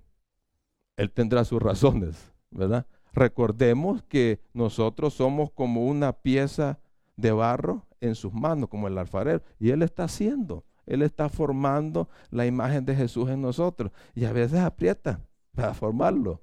[0.96, 2.86] Él tendrá sus razones, ¿verdad?
[3.12, 6.80] Recordemos que nosotros somos como una pieza
[7.16, 12.08] de barro en sus manos, como el alfarero, y Él está haciendo, Él está formando
[12.30, 15.20] la imagen de Jesús en nosotros, y a veces aprieta
[15.56, 16.42] para formarlo.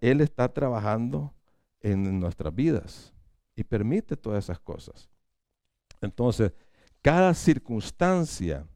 [0.00, 1.34] Él está trabajando
[1.80, 3.12] en nuestras vidas
[3.54, 5.10] y permite todas esas cosas.
[6.00, 6.52] Entonces,
[7.02, 8.66] cada circunstancia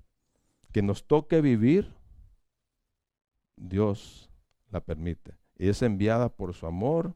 [0.73, 1.95] que nos toque vivir,
[3.57, 4.31] Dios
[4.71, 5.37] la permite.
[5.57, 7.15] Y es enviada por su amor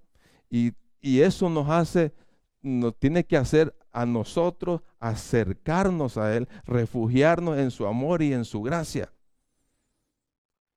[0.49, 2.15] y, y eso nos hace,
[2.63, 8.45] nos tiene que hacer a nosotros acercarnos a Él, refugiarnos en su amor y en
[8.45, 9.13] su gracia.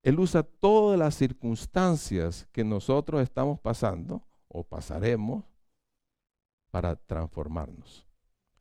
[0.03, 5.43] Él usa todas las circunstancias que nosotros estamos pasando o pasaremos
[6.71, 8.10] para transformarnos.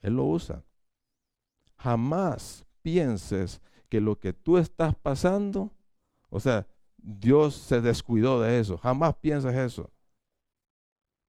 [0.02, 0.64] Él lo usa.
[1.76, 5.72] Jamás pienses que lo que tú estás pasando,
[6.28, 8.78] o sea, Dios se descuidó de eso.
[8.78, 9.90] Jamás pienses eso.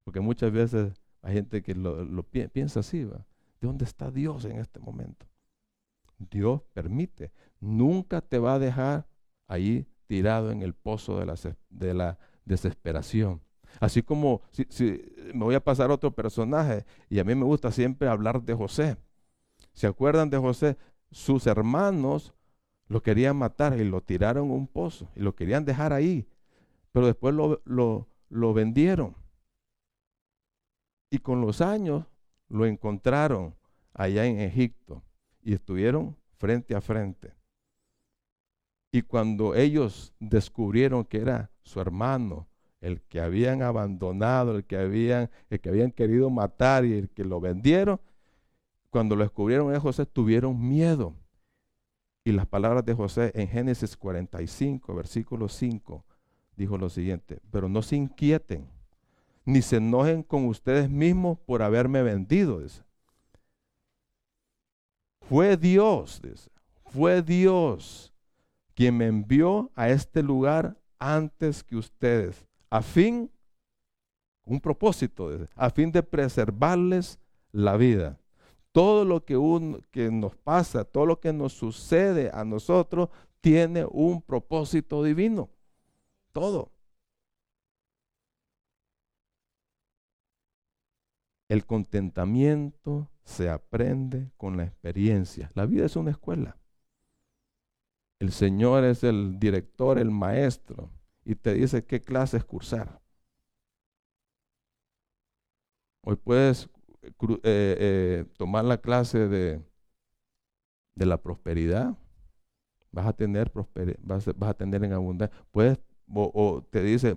[0.04, 3.26] Porque muchas veces hay gente que lo, piensa así, ¿va?
[3.60, 5.28] ¿De dónde está Dios en este momento?
[6.18, 7.32] Dios permite.
[7.60, 9.08] Nunca te va a dejar
[9.48, 11.20] ahí tirado en el pozo
[11.70, 13.42] de la desesperación.
[13.80, 14.66] Así como si,
[15.34, 18.54] me voy a pasar a otro personaje, y a mí me gusta siempre hablar de
[18.54, 18.98] José.
[19.74, 20.78] ¿Se acuerdan de José?
[21.12, 22.34] Sus hermanos
[22.88, 26.28] lo querían matar y lo tiraron en un pozo y lo querían dejar ahí,
[26.92, 29.16] pero después lo, lo, lo vendieron.
[31.10, 32.06] Y con los años
[32.48, 33.56] lo encontraron
[33.94, 35.04] allá en Egipto
[35.42, 37.34] y estuvieron frente a frente.
[38.92, 42.48] Y cuando ellos descubrieron que era su hermano,
[42.82, 47.24] el que habían abandonado, el que habían, el que habían querido matar y el que
[47.24, 48.02] lo vendieron,
[48.90, 51.16] cuando lo descubrieron a José, tuvieron miedo.
[52.24, 56.04] Y las palabras de José en Génesis 45, versículo 5,
[56.56, 58.68] dijo lo siguiente, pero no se inquieten,
[59.46, 62.62] ni se enojen con ustedes mismos por haberme vendido.
[65.22, 66.22] Fue Dios,
[66.86, 68.14] fue Dios
[68.76, 73.30] quien me envió a este lugar antes que ustedes, a fin,
[74.46, 77.20] un propósito, a fin de preservarles
[77.52, 78.18] la vida.
[78.72, 79.36] Todo lo que,
[79.92, 83.10] que nos pasa, todo lo que nos sucede a nosotros,
[83.42, 85.50] tiene un propósito divino.
[86.32, 86.72] Todo.
[91.50, 95.52] El contentamiento se aprende con la experiencia.
[95.56, 96.58] La vida es una escuela.
[98.20, 100.90] El Señor es el director, el maestro,
[101.26, 103.02] y te dice qué clases cursar.
[106.04, 106.70] Hoy puedes
[107.04, 109.62] eh, eh, tomar la clase de,
[110.96, 111.96] de, la prosperidad.
[112.92, 115.36] Vas a tener prosperidad, vas, a tener en abundancia.
[115.52, 115.80] Puedes,
[116.14, 117.16] o, te dice,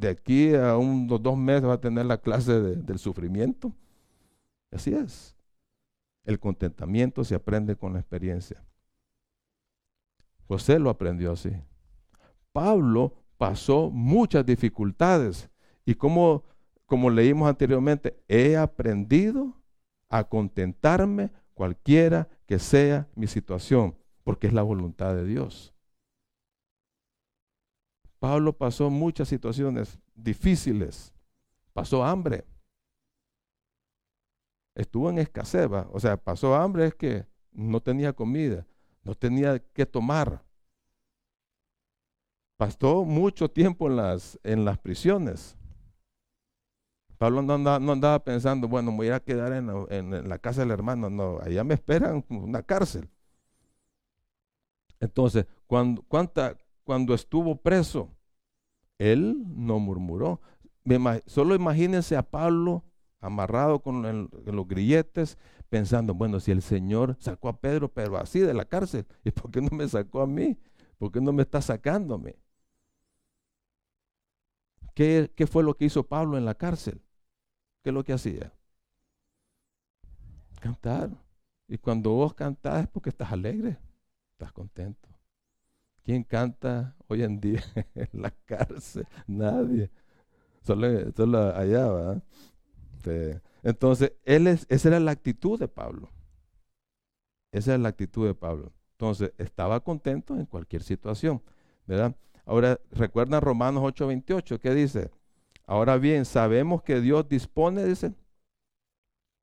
[0.00, 3.72] de aquí a unos dos meses vas a tener la clase del sufrimiento.
[4.70, 5.36] Así es.
[6.24, 8.62] El contentamiento se aprende con la experiencia.
[10.46, 11.50] José lo aprendió así.
[12.58, 15.48] Pablo pasó muchas dificultades.
[15.86, 16.42] Y como,
[16.86, 19.54] como leímos anteriormente, he aprendido
[20.08, 25.72] a contentarme cualquiera que sea mi situación, porque es la voluntad de Dios.
[28.18, 31.14] Pablo pasó muchas situaciones difíciles,
[31.72, 32.44] pasó hambre,
[34.74, 38.66] estuvo en escasez, o sea, pasó hambre es que no tenía comida,
[39.04, 40.47] no tenía que tomar.
[42.58, 45.56] Pasó mucho tiempo en las, en las prisiones.
[47.16, 51.08] Pablo no andaba, pensando, bueno, me voy a quedar en la, casa del hermano.
[51.08, 53.08] No, allá me esperan una cárcel.
[54.98, 56.04] Entonces, cuando,
[56.82, 58.10] cuando estuvo preso,
[58.98, 60.40] él no murmuró.
[61.26, 62.82] solo imagínense a Pablo
[63.20, 65.38] amarrado con los grilletes,
[65.68, 69.52] pensando, bueno, si el Señor sacó a Pedro, pero así de la cárcel, ¿y por
[69.52, 70.58] qué no me sacó a mí?
[70.98, 72.36] ¿Por qué no me está sacándome?
[74.98, 77.00] ¿Qué, ¿Qué, fue lo que hizo Pablo en la cárcel?
[77.84, 78.52] ¿Qué es lo que hacía?
[80.60, 81.10] Cantar.
[81.68, 83.78] Y cuando vos cantás es porque estás alegre,
[84.32, 85.08] estás contento.
[86.02, 87.62] ¿Quién canta hoy en día
[87.94, 89.06] en la cárcel?
[89.28, 89.88] Nadie.
[90.64, 93.40] Solo, solo allá, ¿verdad?
[93.62, 96.10] Entonces, él es, esa era la actitud de Pablo.
[97.52, 98.72] Esa era la actitud de Pablo.
[98.94, 101.40] Entonces, estaba contento en cualquier situación,
[101.86, 102.16] ¿verdad?
[102.48, 105.10] Ahora, recuerdan Romanos 8:28, ¿qué dice?
[105.66, 108.14] Ahora bien, sabemos que Dios dispone, dice,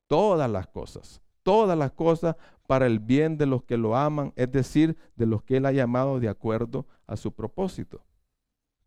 [0.07, 2.35] todas las cosas, todas las cosas
[2.65, 5.71] para el bien de los que lo aman, es decir, de los que Él ha
[5.71, 8.03] llamado de acuerdo a su propósito.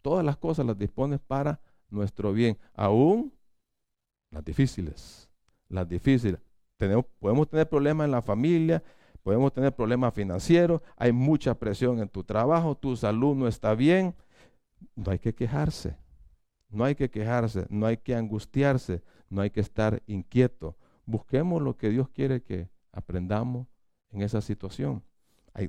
[0.03, 3.33] Todas las cosas las dispone para nuestro bien, aún
[4.33, 5.31] las difíciles,
[5.69, 6.41] las difíciles.
[6.77, 8.83] Tenemos, podemos tener problemas en la familia,
[9.29, 14.15] podemos tener problemas financieros, hay mucha presión en tu trabajo, tu salud no está bien.
[14.97, 15.99] No hay que quejarse,
[16.71, 20.79] no hay que quejarse, no hay que angustiarse, no hay que estar inquieto.
[21.05, 23.67] Busquemos lo que Dios quiere que aprendamos
[24.09, 25.05] en esa situación.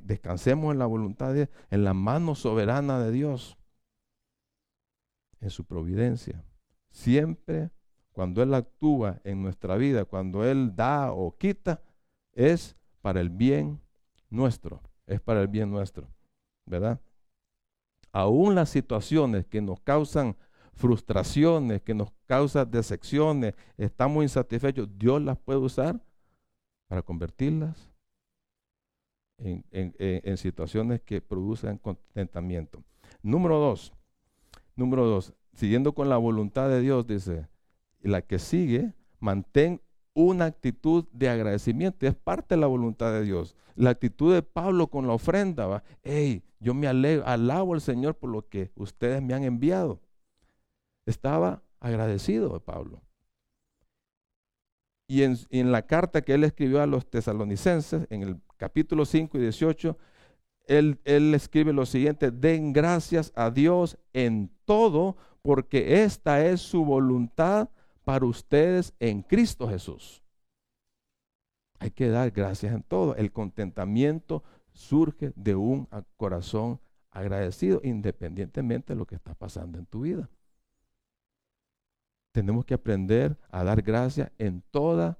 [0.04, 3.58] Descansemos en la voluntad de en la mano soberana de Dios,
[5.42, 6.42] en su providencia.
[6.92, 7.72] Siempre
[8.12, 11.82] cuando Él actúa en nuestra vida, cuando Él da o quita,
[12.32, 13.80] es para el bien
[14.28, 16.08] nuestro, es para el bien nuestro,
[16.66, 17.00] ¿verdad?
[18.12, 20.36] Aún las situaciones que nos causan
[20.72, 26.00] frustraciones, que nos causan decepciones, estamos insatisfechos, Dios las puede usar
[26.88, 27.90] para convertirlas
[29.38, 32.82] en, situaciones que producen contentamiento.
[33.22, 33.92] Número dos,
[34.74, 37.46] número dos, siguiendo con la voluntad de Dios, dice,
[38.00, 39.80] la que sigue, mantén
[40.14, 42.06] una actitud de agradecimiento.
[42.06, 43.56] Es parte de la voluntad de Dios.
[43.76, 48.30] La actitud de Pablo con la ofrenda va, hey, yo me alabo al Señor por
[48.30, 50.00] lo que ustedes me han enviado.
[51.06, 53.02] Estaba agradecido de Pablo.
[55.08, 59.38] Y en, en, la carta que él escribió a los tesalonicenses, en el capítulo 5
[59.38, 59.96] y 18,
[60.66, 66.84] él, él escribe lo siguiente, den gracias a Dios en todo, porque esta es su
[66.84, 67.70] voluntad
[68.04, 70.22] para ustedes en Cristo Jesús.
[71.78, 73.16] Hay que dar gracias en todo.
[73.16, 76.80] El contentamiento surge de un corazón
[77.10, 80.28] agradecido, independientemente de lo que está pasando en tu vida.
[82.32, 85.18] Tenemos que aprender a dar gracias en toda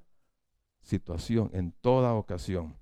[0.83, 2.77] situación, en toda ocasión.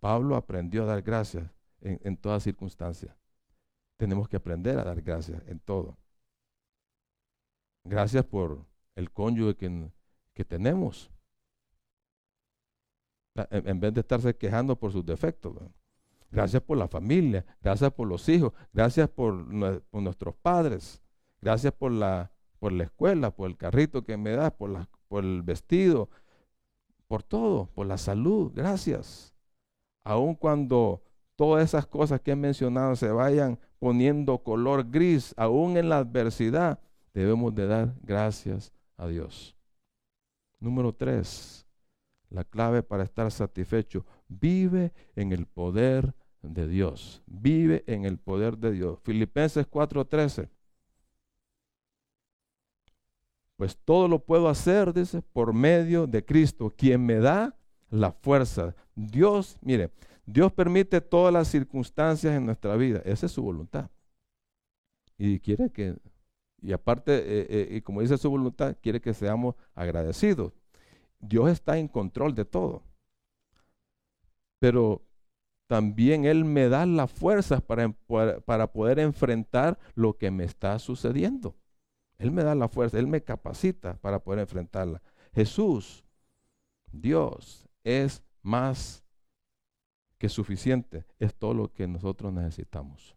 [0.00, 1.48] Pablo aprendió a dar gracias
[1.80, 3.16] en, en toda circunstancia.
[3.96, 5.96] Tenemos que aprender a dar gracias en todo.
[7.84, 9.56] Gracias por el cónyuge
[10.34, 11.10] que, tenemos.
[13.34, 15.54] En, vez de estarse quejando por sus defectos.
[16.30, 21.02] Gracias por la familia, gracias por los hijos, gracias por, nuestros padres,
[21.40, 25.42] gracias por la, por la escuela, por el carrito que me das, por, por el
[25.42, 26.08] vestido,
[27.06, 29.34] por todo, por la salud, gracias.
[30.04, 31.02] Aun cuando
[31.36, 36.80] todas esas cosas que he mencionado se vayan poniendo color gris, aún en la adversidad,
[37.12, 38.72] debemos de dar gracias
[39.02, 39.56] a Dios.
[40.60, 41.66] Número tres,
[42.30, 47.22] la clave para estar satisfecho, vive en el poder de Dios.
[47.26, 48.98] Vive en el poder de Dios.
[49.02, 50.48] Filipenses 4:13.
[53.56, 57.56] Pues todo lo puedo hacer, dice, por medio de Cristo, quien me da
[57.90, 58.74] la fuerza.
[58.94, 59.90] Dios, mire,
[60.26, 63.02] Dios permite todas las circunstancias en nuestra vida.
[63.04, 63.90] Esa es su voluntad.
[65.18, 65.96] Y quiere que
[66.62, 70.52] y aparte, eh, eh, y como dice su voluntad, quiere que seamos agradecidos.
[71.18, 72.82] Dios está en control de todo.
[74.60, 75.02] Pero
[75.66, 77.92] también Él me da las fuerzas para,
[78.44, 81.56] para poder enfrentar lo que me está sucediendo.
[82.18, 85.02] Él me da la fuerza, Él me capacita para poder enfrentarla.
[85.34, 86.04] Jesús,
[86.92, 89.02] Dios, es más
[90.18, 93.16] que suficiente, es todo lo que nosotros necesitamos.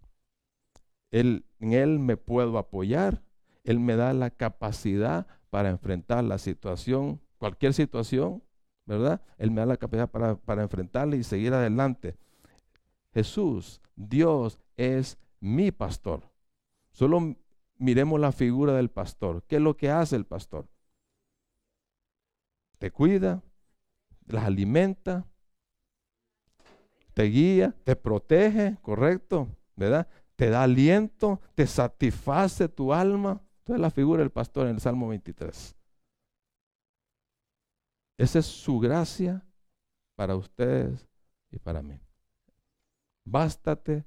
[1.11, 3.21] Él, en Él me puedo apoyar,
[3.65, 8.41] Él me da la capacidad para enfrentar la situación, cualquier situación,
[8.85, 9.21] ¿verdad?
[9.37, 12.15] Él me da la capacidad para, para enfrentarla y seguir adelante.
[13.13, 16.21] Jesús, Dios es mi pastor.
[16.91, 17.35] Solo
[17.77, 19.43] miremos la figura del pastor.
[19.47, 20.67] ¿Qué es lo que hace el pastor?
[22.77, 23.41] Te cuida,
[24.27, 25.25] las alimenta,
[27.13, 30.07] te guía, te protege, correcto, ¿verdad?
[30.35, 33.41] Te da aliento, te satisface tu alma.
[33.65, 35.75] Esa es la figura del pastor en el Salmo 23.
[38.19, 39.43] Esa es su gracia
[40.15, 41.07] para ustedes
[41.51, 41.99] y para mí.
[43.25, 44.05] Bástate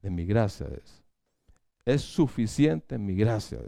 [0.00, 0.68] de mi gracia.
[0.68, 1.02] Es,
[1.84, 3.58] es suficiente mi gracia.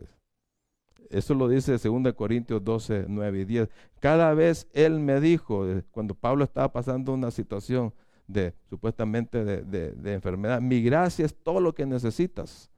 [1.11, 3.69] Eso lo dice 2 Corintios 12, 9 y 10.
[3.99, 7.93] Cada vez Él me dijo, eh, cuando Pablo estaba pasando una situación
[8.29, 12.71] de supuestamente de, de enfermedad, mi gracia es todo lo que necesitas.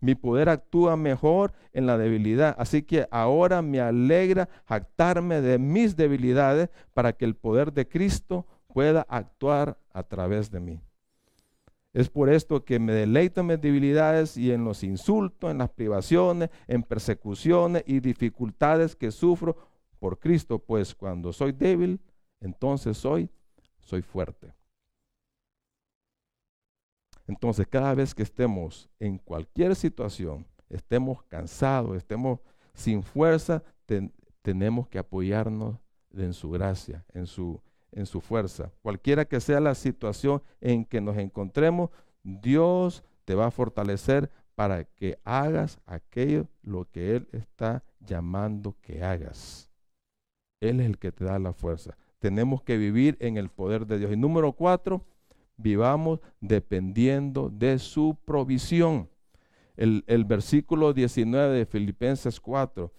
[0.00, 2.54] Mi poder actúa mejor en la debilidad.
[2.58, 8.46] Así que ahora me alegra jactarme de mis debilidades para que el poder de Cristo
[8.72, 10.80] pueda actuar a través de mí.
[11.92, 15.70] Es por esto que me deleito en mis debilidades y en los insultos, en las
[15.70, 19.56] privaciones, en persecuciones y dificultades que sufro
[19.98, 22.00] por Cristo, pues cuando soy débil,
[22.40, 23.30] entonces soy,
[23.80, 24.57] soy fuerte.
[27.28, 32.40] Entonces, cada vez que estemos en cualquier situación, estemos cansados, estemos
[32.72, 33.62] sin fuerza,
[34.42, 35.76] tenemos que apoyarnos
[36.12, 37.60] en su gracia, en su,
[37.92, 38.72] en su fuerza.
[38.80, 41.90] Cualquiera que sea la situación en que nos encontremos,
[42.22, 49.04] Dios te va a fortalecer para que hagas aquello lo que Él está llamando que
[49.04, 49.70] hagas.
[50.60, 51.96] Él es el que te da la fuerza.
[52.18, 54.12] Tenemos que vivir en el poder de Dios.
[54.12, 55.04] Y número cuatro,
[55.58, 59.10] vivamos dependiendo de su provisión.
[59.76, 62.90] El, versículo 19 de Filipenses 4.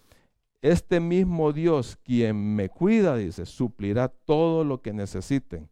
[0.61, 5.67] Este mismo Dios, quien me cuida, dice, suplirá todo lo que necesiten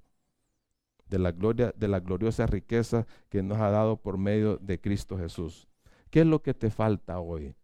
[1.07, 5.17] de la gloria, de la gloriosa riqueza que nos ha dado por medio de Cristo
[5.17, 5.67] Jesús.
[6.09, 7.55] ¿Qué es lo que te falta hoy?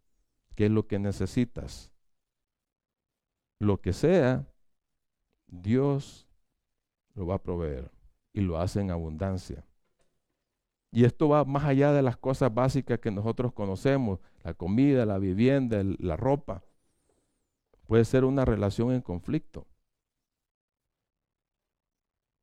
[0.54, 1.90] ¿Qué es lo que necesitas?
[3.58, 4.46] Lo que sea,
[5.46, 6.26] Dios
[7.14, 7.90] lo va a proveer
[8.34, 9.64] y lo hace en abundancia.
[10.92, 15.18] Y esto va más allá de las cosas básicas que nosotros conocemos, la comida, la
[15.18, 16.62] vivienda, la ropa.
[17.86, 19.66] Puede ser una relación en conflicto.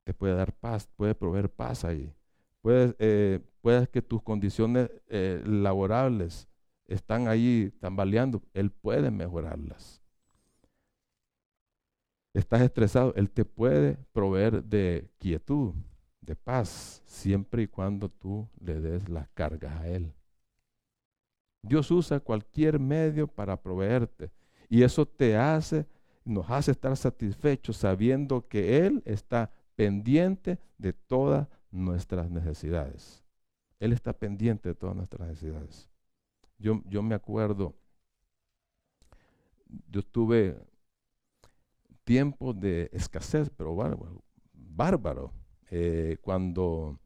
[0.04, 2.14] Te puede dar paz, puede proveer paz ahí.
[2.62, 3.40] Puede, eh,
[3.92, 6.48] que tus condiciones eh, laborables
[6.88, 10.01] están ahí tambaleando, Él puede mejorarlas
[12.34, 15.74] estás estresado, Él te puede proveer de quietud,
[16.22, 20.14] de paz, siempre y cuando tú le des las cargas a Él.
[21.64, 24.32] Dios usa cualquier medio para proveerte
[24.70, 25.86] y eso te hace,
[26.24, 33.24] nos hace estar satisfechos sabiendo que Él está pendiente de todas nuestras necesidades.
[33.80, 35.90] Él está pendiente de todas nuestras necesidades.
[36.58, 37.74] Yo, yo me acuerdo,
[39.90, 40.58] yo estuve
[42.04, 44.24] tiempos de escasez, pero bárbaro.
[44.54, 45.34] bárbaro.
[45.72, 47.00] Eh, cuando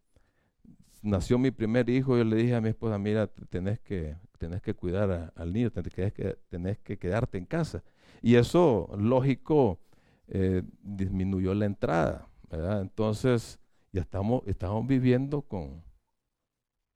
[1.01, 4.73] nació mi primer hijo, yo le dije a mi esposa, mira, tenés que, tenés que
[4.73, 7.83] cuidar al niño, tenés que, tenés que quedarte en casa.
[8.21, 9.79] Y eso, lógico,
[10.27, 12.81] eh, disminuyó la entrada, ¿verdad?
[12.81, 13.59] Entonces,
[13.91, 15.83] ya estamos, estamos viviendo con,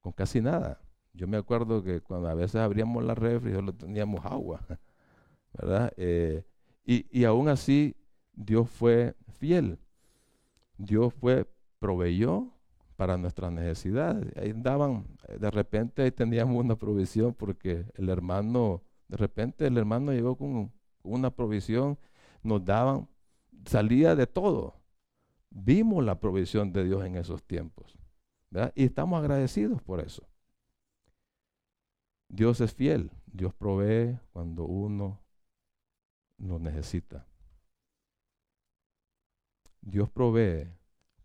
[0.02, 0.82] con casi nada.
[1.14, 4.62] Yo me acuerdo que cuando a veces abríamos la refri, solo teníamos agua,
[5.54, 5.94] ¿verdad?
[5.98, 6.44] Eh,
[6.86, 7.96] y, aún así,
[8.34, 9.78] Dios fue fiel.
[10.78, 11.46] Dios fue,
[11.78, 12.52] proveyó
[12.96, 14.36] para nuestras necesidades.
[14.38, 15.06] Ahí andaban,
[15.40, 20.72] de repente teníamos una provisión porque el hermano, de repente el hermano llegó con
[21.04, 21.98] una provisión,
[22.44, 23.08] nos daban,
[23.66, 24.76] salía de todo.
[25.52, 27.98] Vimos la provisión de Dios en esos tiempos.
[28.76, 30.28] Y estamos agradecidos por eso.
[32.28, 33.12] Dios es fiel.
[33.26, 35.20] Dios provee cuando uno
[36.40, 37.26] lo necesita.
[39.82, 40.68] Dios provee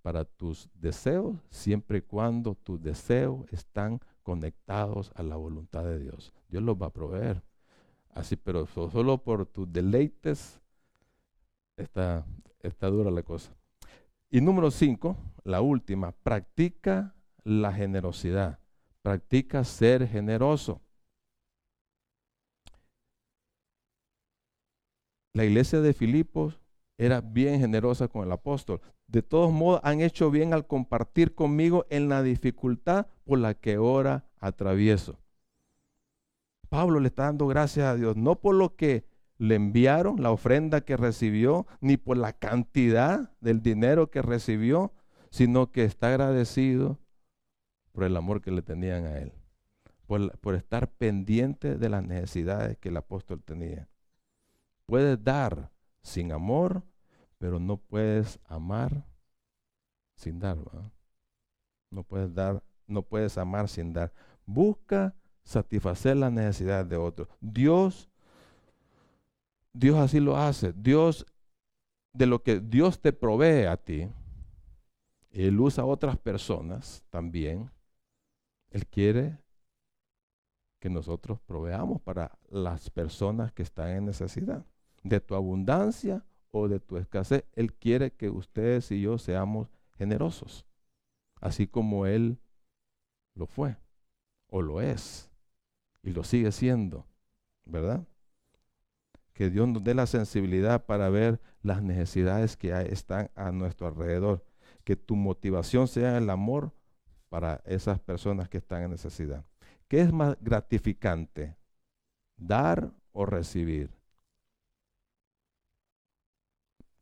[0.02, 6.32] para tus deseos siempre y cuando tus deseos están conectados a la voluntad de Dios.
[6.48, 7.42] Dios los va a proveer.
[8.10, 10.60] Así, pero solo por tus deleites
[11.76, 12.24] está,
[12.60, 13.52] está dura la cosa.
[14.30, 18.58] Y número cinco, la última, practica la generosidad.
[19.02, 20.80] Practica ser generoso.
[25.34, 26.60] La iglesia de Filipos
[26.96, 28.80] era bien generosa con el apóstol.
[29.08, 33.74] De todos modos, han hecho bien al compartir conmigo en la dificultad por la que
[33.74, 35.18] ahora atravieso.
[36.68, 39.06] Pablo le está dando gracias a Dios, no por lo que
[39.38, 44.92] le enviaron, la ofrenda que recibió, ni por la cantidad del dinero que recibió,
[45.30, 47.00] sino que está agradecido
[47.90, 49.32] por el amor que le tenían a él,
[50.06, 53.88] por, por estar pendiente de las necesidades que el apóstol tenía.
[54.86, 55.70] Puedes dar
[56.02, 56.82] sin amor,
[57.38, 59.06] pero no puedes amar
[60.16, 60.58] sin dar.
[61.90, 64.12] No puedes dar, no puedes amar sin dar.
[64.46, 67.28] Busca satisfacer las necesidades de otros.
[67.40, 68.10] Dios,
[69.72, 70.72] Dios así lo hace.
[70.72, 71.26] Dios,
[72.12, 74.10] de lo que Dios te provee a ti,
[75.30, 77.70] Él usa a otras personas también.
[78.70, 79.38] Él quiere
[80.80, 84.64] que nosotros proveamos para las personas que están en necesidad.
[85.04, 90.66] De tu abundancia o de tu escasez, Él quiere que ustedes y yo seamos generosos,
[91.40, 92.38] así como Él
[93.34, 93.76] lo fue
[94.48, 95.30] o lo es
[96.02, 97.06] y lo sigue siendo,
[97.64, 98.06] ¿verdad?
[99.32, 104.44] Que Dios nos dé la sensibilidad para ver las necesidades que están a nuestro alrededor.
[104.84, 106.72] Que tu motivación sea el amor
[107.28, 109.44] para esas personas que están en necesidad.
[109.88, 111.56] ¿Qué es más gratificante?
[112.36, 113.90] ¿Dar o recibir?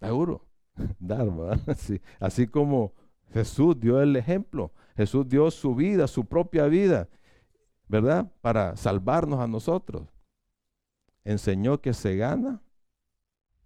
[0.02, 0.46] Seguro,
[0.98, 1.60] dar, ¿verdad?
[2.20, 2.94] Así como
[3.32, 4.72] Jesús dio el ejemplo.
[4.96, 7.08] Jesús dio su vida, su propia vida.
[7.92, 8.32] ¿verdad?
[8.40, 10.08] Para salvarnos a nosotros.
[11.24, 12.62] Enseñó que se gana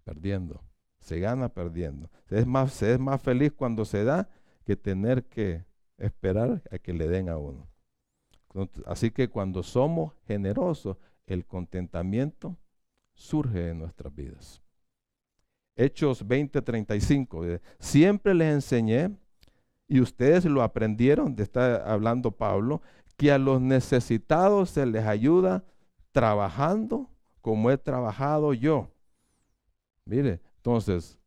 [0.03, 0.61] perdiendo.
[0.99, 2.09] Se gana perdiendo.
[2.25, 4.29] Se es más, se es más feliz cuando se da
[4.65, 5.65] que tener que
[5.97, 7.69] esperar a que le den a uno.
[8.85, 12.57] Así que cuando somos generosos, el contentamiento
[13.13, 14.61] surge en nuestras vidas.
[15.77, 17.61] Hechos 20:35.
[17.79, 19.15] Siempre les enseñé,
[19.87, 22.81] y ustedes lo aprendieron, de estar hablando Pablo,
[23.15, 25.63] que a los necesitados se les ayuda
[26.11, 27.09] trabajando
[27.41, 28.91] como he trabajado yo.
[30.03, 31.17] Mire, entonces,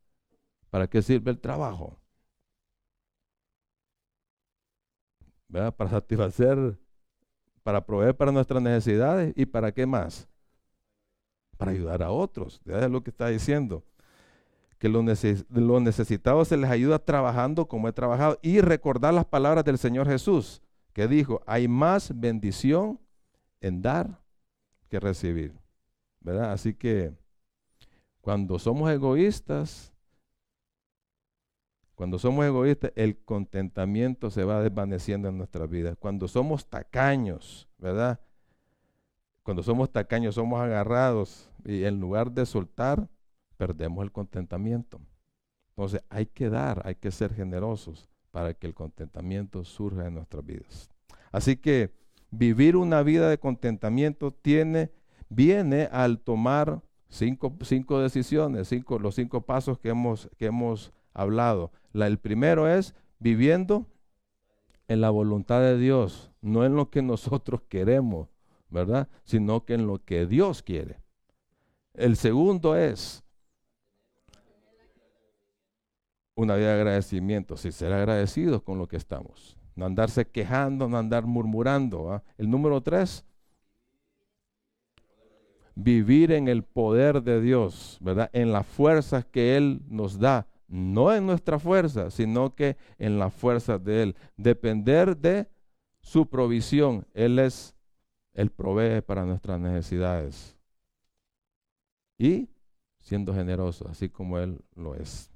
[0.69, 1.99] ¿para qué sirve el trabajo?
[5.49, 5.75] ¿Verdad?
[5.75, 6.79] Para satisfacer,
[7.63, 10.29] para proveer para nuestras necesidades y para qué más?
[11.57, 12.61] Para ayudar a otros.
[12.65, 13.83] Es lo que está diciendo.
[14.81, 15.05] Que los,
[15.51, 20.09] los necesitados se les ayuda trabajando como he trabajado y recordar las palabras del Señor
[20.09, 20.61] Jesús
[20.93, 22.99] que dijo, hay más bendición
[23.61, 24.21] en dar
[24.89, 25.55] que recibir.
[26.21, 26.53] ¿Verdad?
[26.53, 27.13] Así que
[28.21, 29.93] cuando somos egoístas,
[31.95, 35.97] cuando somos egoístas, el contentamiento se va desvaneciendo en nuestras vidas.
[35.99, 38.21] Cuando somos tacaños, ¿verdad?
[39.43, 43.09] Cuando somos tacaños, somos agarrados y en lugar de soltar,
[43.61, 45.03] perdemos el contentamiento.
[45.77, 50.43] Entonces hay que dar, hay que ser generosos para que el contentamiento surja en nuestras
[50.47, 50.89] vidas.
[51.31, 51.93] Así que
[52.31, 54.91] vivir una vida de contentamiento tiene,
[55.29, 56.81] viene al tomar
[57.11, 61.71] cinco, cinco decisiones, cinco, los cinco pasos que hemos, que hemos hablado.
[61.93, 63.87] La, el primero es viviendo
[64.89, 68.31] en la voluntad de Dios, no en lo que nosotros queremos,
[68.71, 69.07] ¿verdad?
[69.25, 71.03] Sino que en lo que Dios quiere.
[71.93, 73.23] El segundo es
[76.41, 79.57] una vida de agradecimiento, si ser agradecidos con lo que estamos.
[79.75, 82.23] No andarse quejando, no andar murmurando.
[82.39, 83.25] El número tres,
[85.75, 88.31] vivir en el poder de Dios, ¿verdad?
[88.33, 90.47] En las fuerzas que Él nos da.
[90.67, 94.17] No en nuestra fuerza, sino que en las fuerzas de Él.
[94.37, 95.49] Depender de
[96.01, 97.07] su provisión.
[97.13, 97.75] Él es,
[98.33, 100.57] Él provee para nuestras necesidades.
[102.19, 102.49] Y
[103.01, 105.30] siendo generoso, así como Él lo es.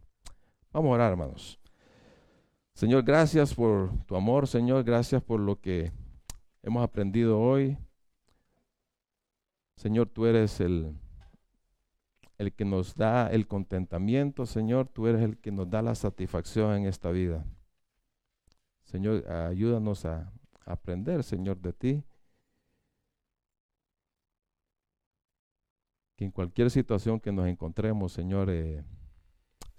[0.74, 1.60] Vamos a orar, hermanos.
[2.72, 5.92] Señor, gracias por tu amor, Señor, gracias por lo que
[6.64, 7.78] hemos aprendido hoy.
[9.76, 10.96] Señor, tú eres el,
[12.38, 16.74] el que nos da el contentamiento, Señor, tú eres el que nos da la satisfacción
[16.74, 17.44] en esta vida.
[18.82, 20.32] Señor, ayúdanos a,
[20.66, 22.02] aprender, Señor, de ti.
[26.16, 28.82] Que en cualquier situación que nos encontremos, Señor, eh,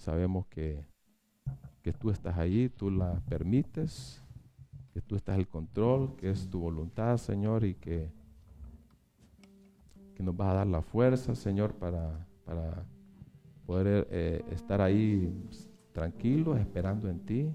[0.05, 0.85] Sabemos que,
[1.81, 4.21] que tú estás allí, tú la permites,
[4.93, 8.11] que tú estás el control, que es tu voluntad, Señor, y que,
[10.13, 12.85] que nos vas a dar la fuerza, Señor, para, para
[13.65, 15.33] poder eh, estar ahí
[15.91, 17.51] tranquilos, esperando en ti,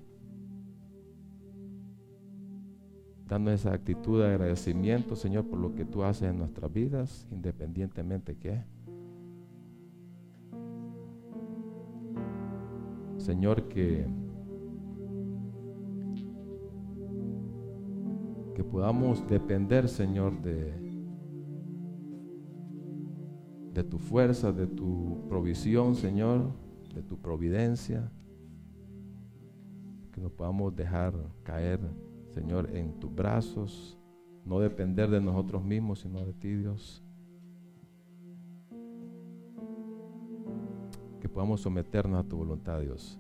[3.28, 8.36] dando esa actitud de agradecimiento, Señor, por lo que tú haces en nuestras vidas, independientemente
[8.36, 8.64] que.
[13.21, 14.07] Señor, que
[18.55, 20.75] que podamos depender, Señor, de
[23.73, 26.51] de tu fuerza, de tu provisión, Señor,
[26.95, 28.11] de tu providencia,
[30.12, 31.14] que nos podamos dejar
[31.45, 31.81] caer
[32.31, 33.99] Señor, en tus brazos,
[34.45, 37.03] no depender de nosotros mismos, sino de ti, Dios.
[41.31, 43.18] Podamos someternos a tu voluntad, Dios.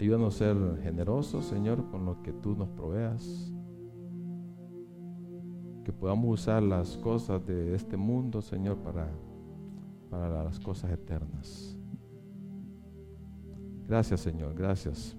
[0.00, 3.52] Ayúdanos a ser generosos, Señor, con lo que tú nos proveas.
[5.84, 9.08] Que podamos usar las cosas de este mundo, Señor, para,
[10.10, 11.76] para las cosas eternas.
[13.86, 15.16] Gracias, Señor, gracias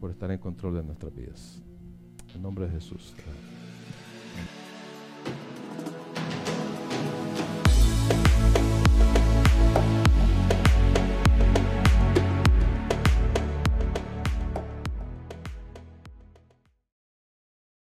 [0.00, 1.62] por estar en control de nuestras vidas.
[2.34, 3.14] En nombre de Jesús.